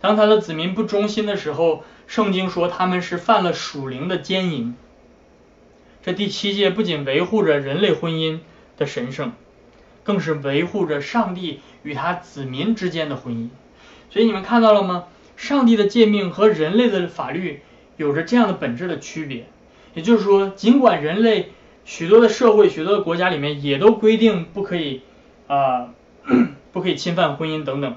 [0.00, 1.82] 当他的子民不忠心的时候，
[2.12, 4.74] 圣经说他们是犯了属灵的奸淫。
[6.02, 8.40] 这第七诫不仅维护着人类婚姻
[8.76, 9.32] 的神圣，
[10.04, 13.48] 更是维护着上帝与他子民之间的婚姻。
[14.10, 15.06] 所以你们看到了吗？
[15.38, 17.62] 上帝的诫命和人类的法律
[17.96, 19.46] 有着这样的本质的区别。
[19.94, 21.52] 也就是说，尽管人类
[21.86, 25.00] 许多的社会、许多的国家里面也都规定不可以
[25.46, 25.94] 啊，
[26.74, 27.96] 不可以侵犯婚姻等等，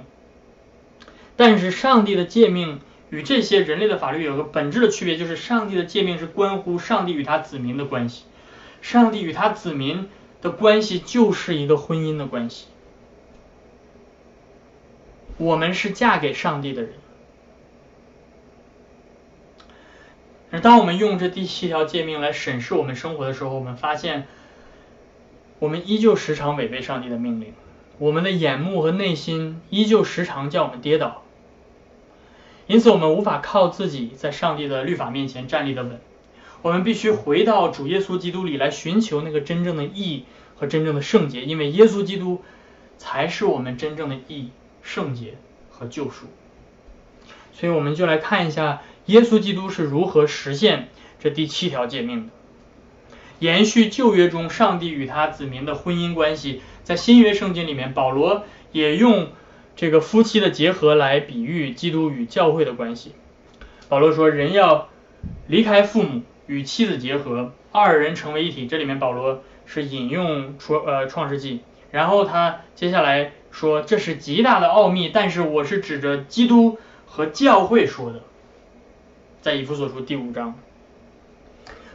[1.35, 2.79] 但是上帝的诫命
[3.15, 8.25] 与这些人类的法律有个本质的区别，就是上帝的诫命是关乎上帝与他子民的关系，
[8.81, 10.09] 上帝与他子民
[10.41, 12.65] 的关系就是一个婚姻的关系，
[15.37, 16.91] 我们是嫁给上帝的人。
[20.51, 24.27] 而当我们用这第七条诫命来审视我们生活的时候，我们发现，
[25.59, 27.53] 我们依旧时常违背上帝的命令，
[27.97, 31.23] 我们的眼目和内心依旧时常叫我们跌倒，
[32.67, 35.99] 因此我们无法靠自己在上帝的律法面前站立的稳，
[36.61, 40.25] 我们必须回到主耶稣基督里来寻求那个真正的意义
[40.55, 42.43] 和真正的圣洁，因为耶稣基督
[42.97, 44.49] 才是我们真正的意义、
[44.81, 45.35] 圣洁
[45.69, 46.25] 和救赎。
[47.53, 48.81] 所以我们就来看一下。
[49.05, 52.33] 耶稣基督是如何实现这第七条诫命的？
[53.37, 59.27] 延续旧约中上帝与他子民的婚姻关系，在新约圣经里面，保罗也用
[59.75, 63.13] 这个夫妻的结合来比喻基督与教会的关系。
[63.89, 64.89] 保罗说，人要
[65.47, 68.67] 离开父母，与妻子结合，二人成为一体。
[68.67, 71.61] 这里面保罗是引用出呃创世纪，
[71.91, 78.21] 然后他接下来说，这是极大的奥秘，但是我是指着基督和教会说的。
[79.41, 80.55] 在以弗所书第五章，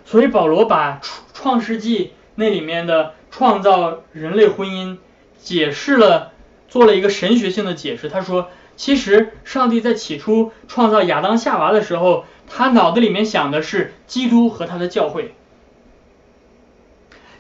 [0.05, 1.01] 所以保罗把
[1.33, 4.99] 创世纪那里面的创造人类婚姻
[5.39, 6.33] 解释了，
[6.71, 8.09] 做了一个神学性的解释。
[8.09, 15.35] 他说，其实上帝在起初创造亚当夏娃的时候，他脑子里面想的是基督和他的教会，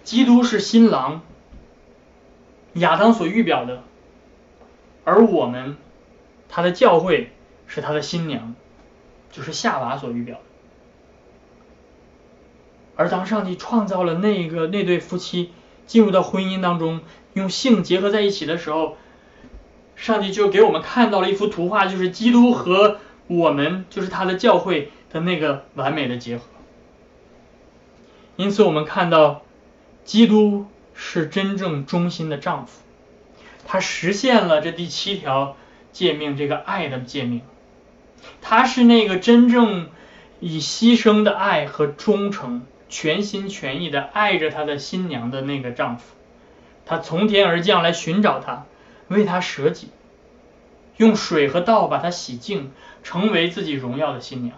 [0.04, 1.22] 基督是新郎，
[2.74, 3.82] 亚当所预表的，
[5.04, 5.78] 而我们
[6.50, 7.32] 他的教会
[7.66, 8.54] 是他的新娘。
[9.32, 10.42] 就是夏娃所预表的，
[12.96, 15.52] 而当上帝创造了那个那对夫妻
[15.86, 17.02] 进入到婚姻当中，
[17.34, 18.96] 用性结合在一起的时候，
[20.00, 26.44] 上帝就给我们看到了一幅图画，就是基督和我们，就是他的教会的那个完美的结合。
[28.36, 29.42] 因此，我们看到
[30.02, 32.80] 基督是真正忠心的丈夫，
[33.66, 35.54] 他实现了这第七条
[35.92, 37.42] 诫命，这个爱的诫命。
[38.40, 39.90] 他是那个真正
[40.40, 46.04] 以牺牲的爱和忠诚，全心全意的爱着他的新娘的那个丈夫。
[46.86, 48.64] 他从天而降来寻找她，
[49.10, 49.88] 为他舍己，
[50.96, 52.70] 用水和道把他洗净，
[53.02, 54.56] 成为自己荣耀的新娘。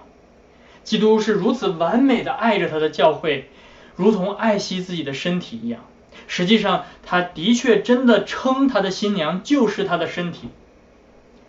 [0.84, 3.48] 基督是如此完美的爱着他的教会，
[3.96, 5.80] 如同爱惜自己的身体一样。
[6.26, 10.50] 实际上，他的确真的称他的新娘就是他的身体，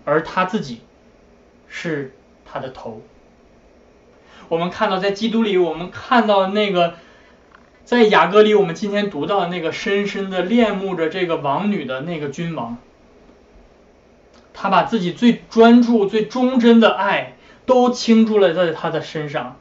[0.05, 0.79] 而他自己
[1.67, 3.01] 是他的头。
[4.47, 6.95] 我们看到，在基督里，我们看到那个。
[7.85, 12.77] 在雅歌里，我们今天读到那个深深的恋慕着这个王女的那个君王，
[14.53, 17.35] 他把自己最专注、最忠贞的爱
[17.65, 19.59] 都倾注了在他的身上。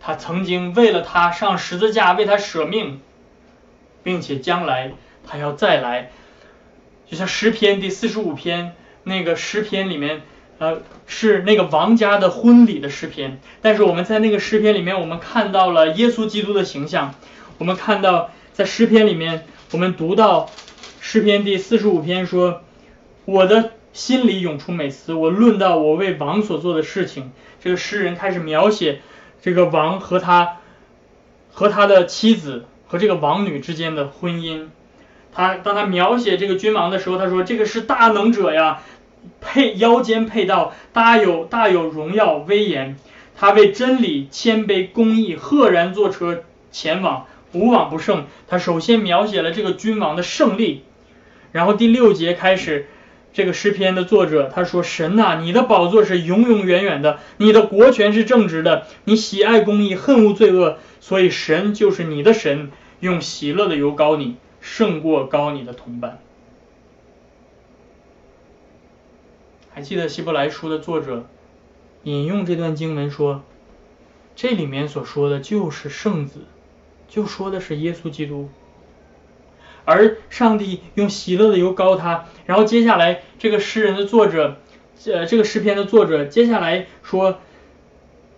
[0.00, 3.00] 他曾经为了他上十字架，为他舍命，
[4.02, 4.92] 并且将来
[5.26, 6.10] 他要再来。
[7.08, 10.22] 就像诗篇第四十五篇那个诗篇里面，
[10.58, 13.40] 呃，是那个王家的婚礼的诗篇。
[13.62, 17.14] 但是我们在那个诗篇里面，我们看到了耶稣基督的形象。
[17.58, 20.50] 我们看到，在诗篇里面，我们读到
[21.00, 22.62] 诗篇第四十五篇说
[23.24, 27.32] ：“我的心里涌出美词，我论到我为王所做的事情。”
[27.64, 29.00] 这个诗人开始描写
[29.40, 30.58] 这个王和他
[31.50, 34.68] 和他的妻子和这个王女之间的婚姻。
[35.32, 38.82] 他当他描写这个君王的时候，他说：“这个是大能者呀，
[39.40, 42.96] 佩腰间佩刀，大有大有荣耀威严。
[43.34, 48.26] 他为真理谦卑公义，赫然坐车前往。”无往不胜。
[48.48, 50.82] 他首先描写了这个君王的胜利，
[51.52, 52.88] 然后第六节开始，
[53.36, 62.70] 这个诗篇的作者他说：“神呐，你的宝座是永永远远的，你的国权是正直的，你喜爱公义，恨恶罪恶，所以神就是你的神，
[63.00, 66.18] 用喜乐的油膏你，胜过高你的同伴。”
[69.68, 71.26] 还记得希伯来书的作者
[72.04, 73.42] 引用这段经文说
[74.34, 76.40] ：“这里面所说的就是圣子。”
[77.06, 78.48] 就说的是耶稣基督，
[79.86, 84.58] 而上帝用喜乐的油膏他，然后接下来这个诗人的作者，
[85.06, 87.38] 呃，这个诗篇的作者接下来说，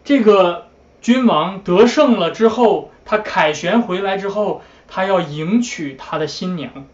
[0.05, 0.69] 这个
[1.01, 6.87] 君王得胜了之后，他凯旋回来之后，他要迎娶他的新娘，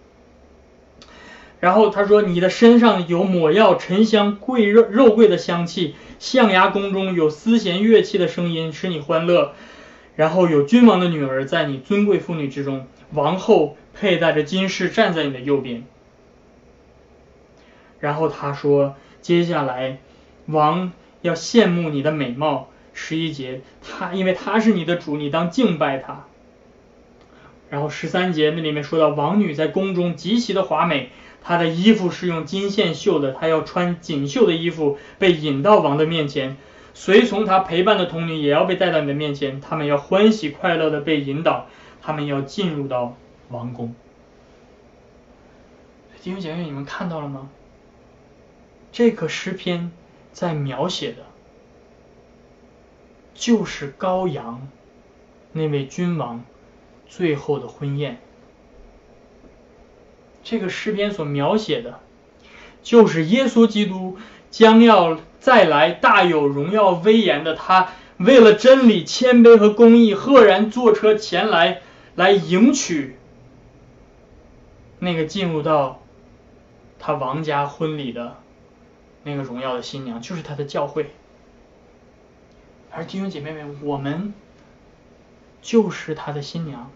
[1.58, 9.52] 然后他说你的身上有抹药、沉香、贵肉肉桂的香气，象牙宫中有丝弦乐器的声音，使你欢乐。
[10.16, 15.84] 然后有君王的女儿在你尊贵妇女之中，王后佩戴着金饰站在你的右边。
[18.00, 19.98] 然后他说，接下来
[20.46, 20.92] 王
[21.22, 22.68] 要羡慕你的美貌。
[22.96, 26.26] 十一节，他因为他是你的主，你当敬拜他。
[27.68, 31.10] 然后十三节那里面说到，王女在宫中极其的华美，
[31.42, 36.56] 她的衣服是用金线绣的，她要穿锦绣的衣服，被引到王的面前。
[36.92, 41.66] 随从他陪伴的童女也要被带到你的面前，他们要欢喜快乐的被引导，
[42.00, 43.16] 他们要进入到
[43.54, 43.94] 王宫。
[46.22, 47.48] 弟兄姐妹，你们看到了吗？
[48.92, 49.90] 这个诗篇
[50.32, 51.24] 在描写的，
[53.34, 54.68] 就是羔羊
[55.52, 56.44] 那位君王
[57.08, 58.18] 最后的婚宴。
[60.42, 62.00] 这个诗篇所描写的，
[62.82, 64.18] 就是耶稣基督
[64.50, 65.18] 将要。
[65.40, 71.82] 再来大有荣耀威严的他，为了真理、谦卑和公义，赫然坐车前来，
[72.14, 73.18] 来迎娶
[75.04, 76.00] 那个进入到
[76.98, 78.38] 他王家婚礼的
[79.22, 81.10] 那个荣耀的新娘，就是他的教会。
[82.90, 84.32] 而弟兄姐妹们，我们
[85.60, 86.90] 就是他的新娘，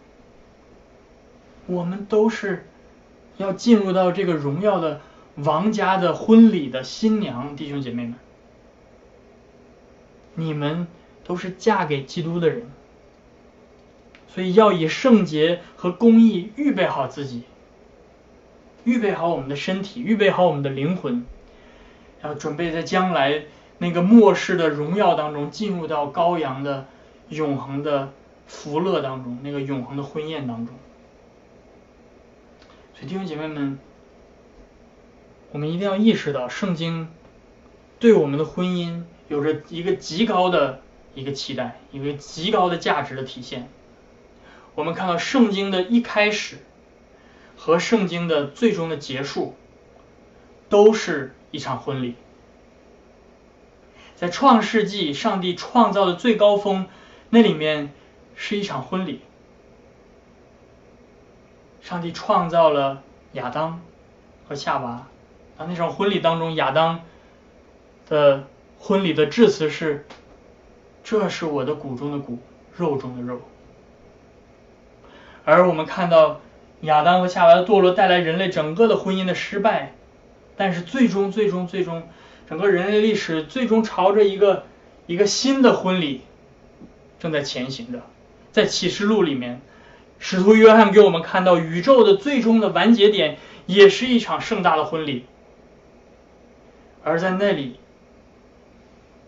[1.67, 2.67] 我们都是
[3.37, 5.03] 要进入到这个荣耀的
[5.37, 8.15] 王家的婚礼的新娘，弟兄姐妹们。
[10.35, 10.87] 你们
[11.25, 12.71] 都是嫁给基督的人，
[14.29, 17.43] 所以要以圣洁和公义预备好自己，
[18.89, 21.27] 预备好我们的身体，预备好我们的灵魂，
[22.23, 23.45] 要准备在将来
[23.77, 26.87] 那个末世的荣耀当中，进入到羔羊的
[27.29, 28.13] 永恒的
[28.47, 30.75] 福乐当中，那个永恒的婚宴当中。
[32.95, 33.79] 所以弟兄姐妹们，
[35.53, 37.09] 我们一定要意识到圣经
[37.99, 39.03] 对我们的婚姻。
[39.29, 40.81] 有着一个极高的
[41.15, 43.69] 一个期待，一个极高的价值的体现。
[44.75, 46.57] 我们看到圣经的一开始
[47.59, 49.55] 和圣经的最终的结束，
[50.71, 52.15] 都是一场婚礼。
[54.17, 56.87] 在创世纪，上帝创造的最高峰，
[57.29, 57.93] 那里面
[58.35, 59.21] 是一场婚礼。
[61.83, 63.03] 上帝创造了
[63.33, 63.83] 亚当
[64.49, 65.07] 和夏娃，
[65.59, 67.03] 啊，那场婚礼当中，亚当
[68.09, 68.47] 的。
[68.81, 70.07] 婚礼的致辞是
[71.03, 72.39] ：“这是我的骨中的骨，
[72.77, 73.41] 肉中的肉。
[75.45, 76.41] 而我们看到
[76.83, 79.95] 亚当和夏娃的堕落带来人类整个的婚姻的失败，
[80.57, 82.05] 但是最终最终最终，
[82.49, 84.65] 整个人类历史最终朝着一个
[85.07, 86.23] 一个新的婚礼
[87.19, 88.03] 正在前行着。
[88.53, 89.61] 在启示录里面，
[90.19, 95.27] 使徒约翰给我们看到宇宙的最终的完结点，也是一场盛大的婚礼。
[97.05, 97.79] 而在那里，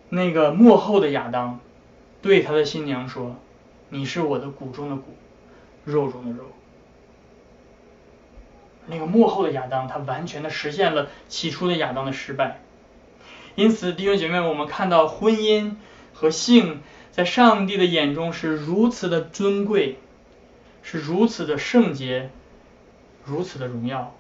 [0.09, 1.61] 那个幕后的亚当
[2.23, 3.37] 对他的新娘说
[3.91, 5.15] ：“你是我的骨中的骨。”
[5.87, 6.45] 肉中的肉，
[8.91, 12.61] 那个幕后的亚当，他完全的实现了起初的亚当的失败。
[13.55, 15.77] 因此，弟兄姐妹，我们看到婚姻
[16.13, 19.99] 和性在上帝的眼中是如此的尊贵，
[20.83, 22.31] 是如此的圣洁，
[23.25, 24.15] 如此的荣耀。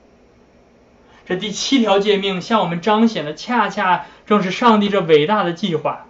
[1.27, 6.07] 这第七条诫命向我们彰显的，恰恰正是上帝这伟大的计划，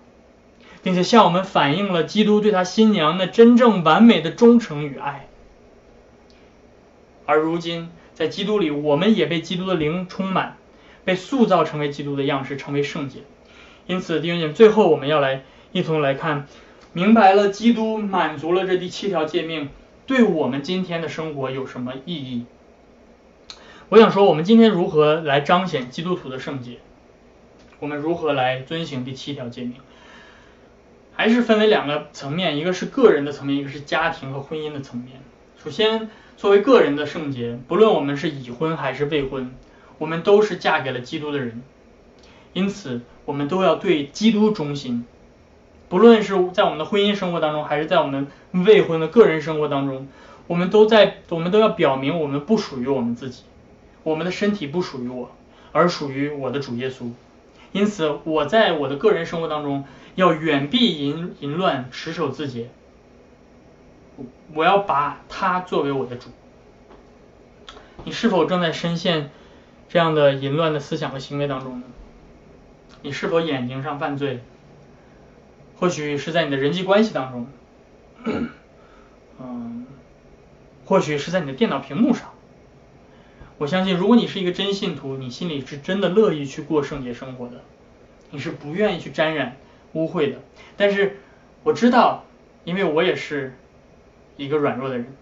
[0.83, 5.27] 并且向我们反映了基督对他新娘那真正完美的忠诚与爱。
[7.27, 7.91] 而如今，
[8.21, 10.59] 在基督里，我们也被基督的灵充满，
[11.07, 13.21] 被塑造成为基督的样式，成为圣洁。
[13.87, 15.43] 因此，弟兄姐妹，最后我们要来
[15.73, 16.47] 一同来看，
[16.93, 19.71] 明白了基督满足了这第七条诫命，
[20.07, 22.45] 对我们今天的生活有什么意义？
[23.89, 26.77] 我想说，我们今天如何来彰显基督徒的圣洁？
[27.79, 29.77] 我们如何来遵行第七条诫命？
[31.15, 35.23] 还是分为两个层面，一个是个人的层面，一个是家庭和婚姻的层面。
[35.65, 36.11] 首先。
[36.41, 39.55] 作为个人的圣洁，不论我们是已婚还是未婚，
[39.99, 41.63] 我们都是嫁给了基督的人，
[42.55, 45.05] 因此我们都要对基督忠心。
[45.91, 50.09] 不论是在我们的婚姻生活当中，还是在我们未婚的个人生活当中，
[50.47, 53.43] 我们都在我们都要表明我们不属于我们自己，
[54.03, 55.31] 我们的身体不属于我，
[55.73, 57.11] 而属于我的主耶稣。
[57.73, 59.85] 因此，我在我的个人生活当中
[60.15, 62.71] 要远避淫淫乱，持守自洁。
[64.55, 66.29] 我要把他作为我的主。
[68.05, 69.31] 你是否正在深陷
[69.89, 71.87] 这样的淫乱的思想和行为当中呢？
[73.03, 74.41] 你是否眼睛上犯罪？
[75.77, 77.47] 或许是在你的人际关系当中，
[79.39, 79.87] 嗯，
[80.85, 82.31] 或许是在你的电脑屏幕上。
[83.59, 87.63] 我相信，如果你是一个真信徒，你心里是真的乐意去过圣洁生活的，
[88.31, 89.57] 你是不愿意去沾染
[89.93, 90.39] 污秽的。
[90.77, 91.19] 但是
[91.63, 92.25] 我知道，
[92.65, 93.55] 因为我也是。
[94.37, 95.15] 一个软弱的人，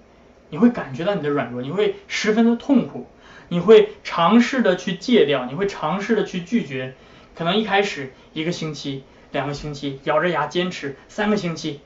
[0.51, 3.07] 你会感觉到你的软弱，你会十分的痛苦，
[3.49, 6.95] 你会尝试的去戒掉，你会尝试的去拒绝，
[7.35, 11.81] 可能一开始一个星期、两个星期，咬着牙坚持三个星期，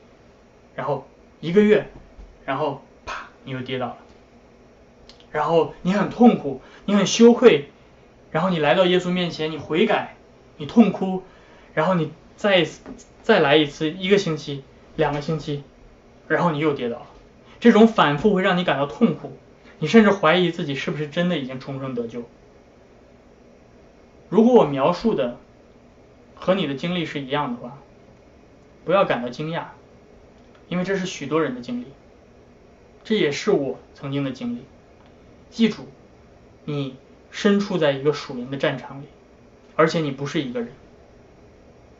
[0.75, 1.07] 然后
[1.39, 1.87] 一个月，
[2.45, 3.97] 然后啪，你又跌倒了，
[5.31, 7.69] 然后你很痛苦，你很羞愧，
[8.31, 10.15] 然后你来到耶稣面前，你悔改，
[10.57, 11.23] 你痛哭，
[11.73, 12.65] 然后你再
[13.21, 14.63] 再来一次，一个星期、
[14.95, 15.63] 两个星期，
[16.27, 17.07] 然后你又跌倒了。
[17.63, 19.37] 这种反复会让你感到痛苦，
[19.79, 22.23] 你甚至怀疑自己是不是真的已经重生得救。
[24.27, 25.37] 如果我描述的
[26.35, 27.77] 和你的经历是一样的话，
[28.83, 29.67] 不要感到惊讶，
[30.67, 31.85] 因为这是许多人的经历，
[33.05, 34.65] 这也是我曾经的经历。
[35.49, 35.87] 记住，
[36.65, 36.97] 你
[37.31, 39.05] 身处在一个属灵的战场里，
[39.77, 40.73] 而且你不是一个人，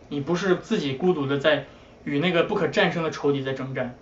[0.10, 1.68] 你不是自己孤独的在
[2.04, 3.96] 与那个不可战胜的仇敌在征战。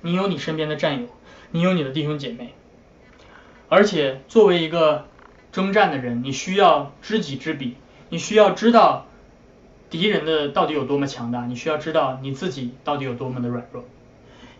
[0.00, 1.08] 你有你身边的战友，
[1.50, 2.54] 你有你的弟兄姐妹，
[3.68, 5.06] 而且作为一个
[5.50, 7.74] 征战的人，你需要知己知彼，
[8.08, 9.06] 你需要知道
[9.90, 13.84] 敌人的到底有多么强大，你需要知道你自己到底有多么的软弱。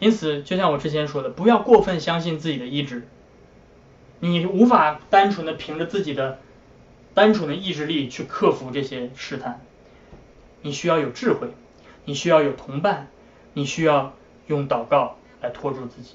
[0.00, 3.06] 因此，就像我之前说的，不要过分相信自己的意志，
[4.20, 6.38] 你无法单纯的凭着自己的
[7.14, 9.60] 单纯的意志力去克服这些试探，
[10.62, 11.48] 你需要有智慧，
[12.04, 13.08] 你需要有同伴，
[13.54, 14.14] 你需要
[14.46, 15.16] 用祷告。
[15.40, 16.14] 来拖住自己，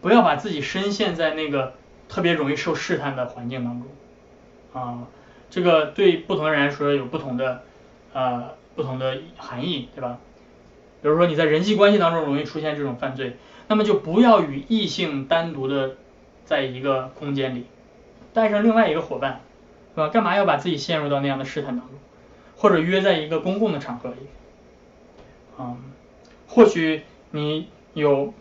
[0.00, 1.74] 不要把自己深陷在那个
[2.08, 5.06] 特别容易受试探的环境当中啊。
[5.50, 7.62] 这个对不同人来说有不同的
[8.12, 10.18] 呃不同的含义，对吧？
[11.00, 13.36] 比如说你在人际关系当中容易出现这种犯罪，
[13.68, 15.96] 那么就不要与异性单独的
[16.44, 17.66] 在一个空间里，
[18.32, 19.40] 带上另外一个伙伴，
[19.94, 20.08] 是吧？
[20.08, 21.98] 干嘛要把自己陷入到那样的试探当中？
[22.56, 24.16] 或者约在一个公共的场合里，
[25.56, 25.76] 啊，
[26.48, 27.68] 或许你。
[27.94, 28.34] 有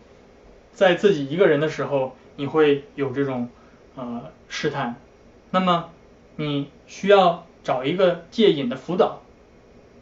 [0.74, 3.50] 在自己一个人的时候，你会有这种
[3.96, 4.96] 呃试探，
[5.52, 5.90] 那么
[6.36, 9.22] 你需要找一个戒瘾的辅导，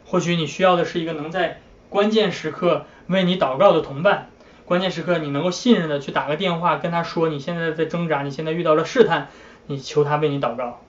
[0.06, 4.30] 或许你需要的是一个能在关键时刻为你祷告的同伴，
[4.64, 9.28] 关键时刻你能够信任的去打个电话跟他说你现在在挣扎，你现在遇到了试探，
[9.66, 10.80] 你求他为你祷告。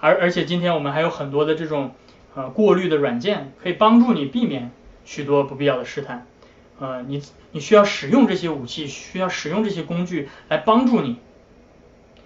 [0.00, 1.92] 而而且今天我们还有很多的这种
[2.34, 4.70] 呃过滤的软件，可以帮助你避免
[5.04, 6.26] 许多不必要的试探。
[6.78, 7.22] 呃，你
[7.52, 11.16] 你需要使用这些武器，需要使用这些工具来帮助你。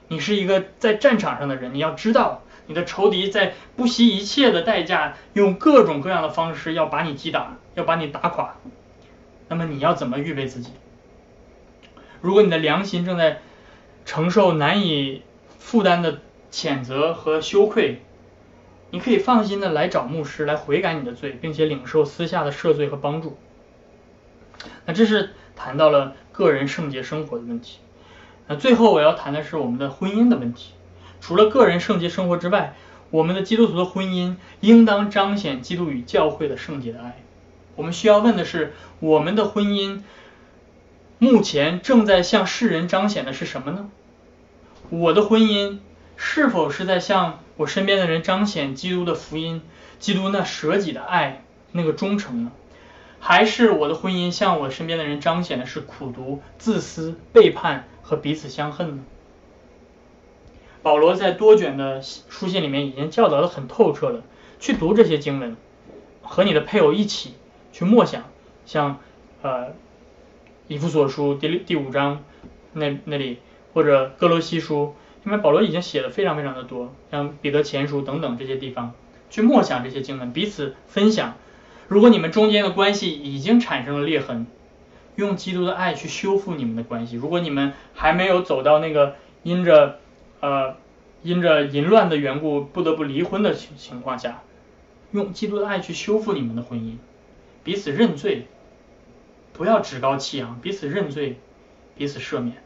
[0.09, 8.57] 你是一个在战场上的人，你要知道你的仇敌在不惜一切的代价，用各种各样的方式要把你击打，要把你打垮。
[9.49, 10.71] 那么你要怎么预备自己？
[12.21, 13.41] 如果你的良心正在
[14.05, 15.23] 承受难以
[15.59, 16.21] 负担的
[16.51, 18.03] 谴责和羞愧，
[18.91, 23.39] 你可以放心的来找牧师来悔改你的罪，并且领受私下的赦罪和帮助。
[24.87, 27.79] 那这是谈到了个人圣洁生活的问题。
[28.47, 30.73] 那最后我要谈的是我们的婚姻的问题。
[31.21, 32.75] 除了个人圣洁生活之外，
[33.11, 37.23] 我们的基督徒的婚姻应当彰显基督与教会的圣洁的爱。
[37.77, 40.03] 我们需要问的是，我们的婚姻
[41.19, 43.91] 目前正在向世人彰显的是什么呢？
[44.89, 45.79] 我的婚姻
[46.17, 49.63] 是否是在向我身边的人彰显基督的福音，
[49.99, 52.53] 基督那舍己的爱，那个忠诚呢？
[53.23, 59.05] 还是我的婚姻向我身边的人彰显的是苦读、自私、背叛和彼此相恨呢？
[60.83, 64.23] 保罗在多卷的书信里面已经教导的很透彻了，
[64.59, 65.55] 去读这些经文，
[66.23, 67.35] 和你的配偶一起
[67.71, 68.25] 去默想，
[68.65, 68.99] 像
[69.43, 69.75] 呃
[70.67, 72.25] 以弗所书第第五章
[72.73, 73.39] 那那里，
[73.75, 74.95] 或者哥罗西书，
[75.27, 78.95] 因为保罗已经写的非常非常的多，像彼得前书等等这些地方，
[79.29, 81.35] 去默想这些经文，彼此分享。
[81.91, 84.47] 如果你们中间的关系已经产生了裂痕，
[85.17, 87.17] 用基督的爱去修复你们的关系。
[87.17, 89.99] 如果你们还没有走到那个因着
[90.39, 90.77] 呃
[91.25, 94.45] 因着淫乱的缘故不得不离婚的情情况下，
[95.11, 96.95] 用基督的爱去修复你们的婚姻，
[97.65, 98.47] 彼此认罪，
[99.53, 101.41] 不要趾高气扬，彼此认罪，
[101.97, 102.63] 彼此赦免，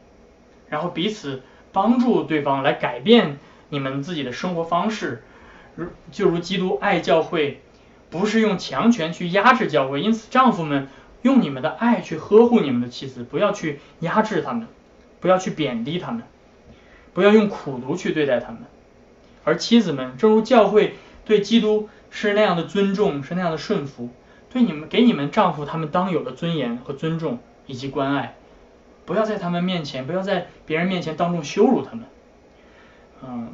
[0.68, 1.40] 然后彼此
[1.72, 3.38] 帮助对方来改变
[3.70, 5.22] 你们自己的生活方式，
[5.76, 7.62] 如就如基督爱教会。
[8.14, 10.86] 不是用强权去压制教会，因此丈夫们
[11.22, 14.68] 用你们的爱去呵护你们的妻子，不要去压制他们，
[15.18, 16.22] 不要去贬低他们，
[17.12, 18.60] 不要用苦毒去对待他们。
[19.42, 20.94] 而妻子们，正如教会
[21.24, 24.10] 对基督是那样的尊重，是那样的顺服，
[24.48, 28.36] 对你们给你们丈夫他们当有的尊严和尊重以及关爱，
[29.04, 32.04] 不要在他们面前，不要在别人面前当众羞辱他们。
[33.24, 33.48] 嗯，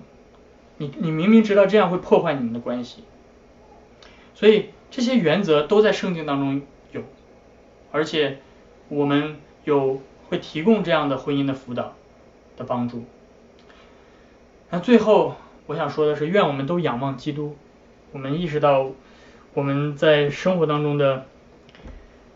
[0.76, 3.04] 你你明明知道这样会破坏你们的关系。
[4.41, 6.62] 所以这些原则都在圣经当中
[6.93, 7.03] 有，
[7.93, 8.38] 而且
[8.88, 11.93] 我们有会提供这样的婚姻的辅导
[12.57, 13.05] 的帮助。
[14.70, 15.34] 那最后
[15.66, 17.55] 我想说的是，愿我们都仰望基督，
[18.12, 18.91] 我们意识到
[19.53, 21.26] 我们在生活当中的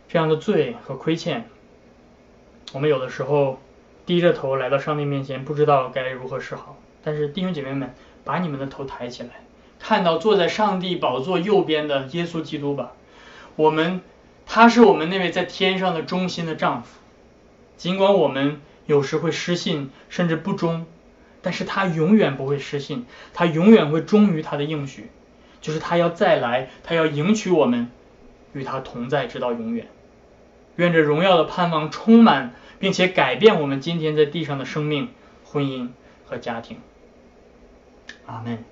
[0.07, 1.49] 这样的罪和亏欠，
[2.75, 3.59] 我们有的时候
[4.05, 6.77] 低着头来到上帝面前，不知道该如何是好。
[7.03, 7.95] 但是弟兄姐妹们，
[8.25, 9.43] 把你们的头抬起来。
[9.87, 12.93] 看到坐在上帝宝座右边的耶稣基督吧，
[13.55, 14.01] 我们
[14.47, 16.89] 他是我们那位在天上的忠心的丈夫，
[17.76, 20.87] 尽管我们有时会失信甚至不忠，
[21.43, 23.05] 但是他永远不会失信，
[23.35, 25.11] 他永远会忠于他的应许，
[25.61, 27.91] 就是他要再来，他要迎娶我们，
[28.55, 29.89] 与他同在直到永远。
[30.76, 35.11] 愿这荣耀的盼望充满并且改变我们今天在地上的生命、
[35.45, 35.91] 婚姻
[36.24, 36.78] 和家庭。
[38.24, 38.64] 阿门。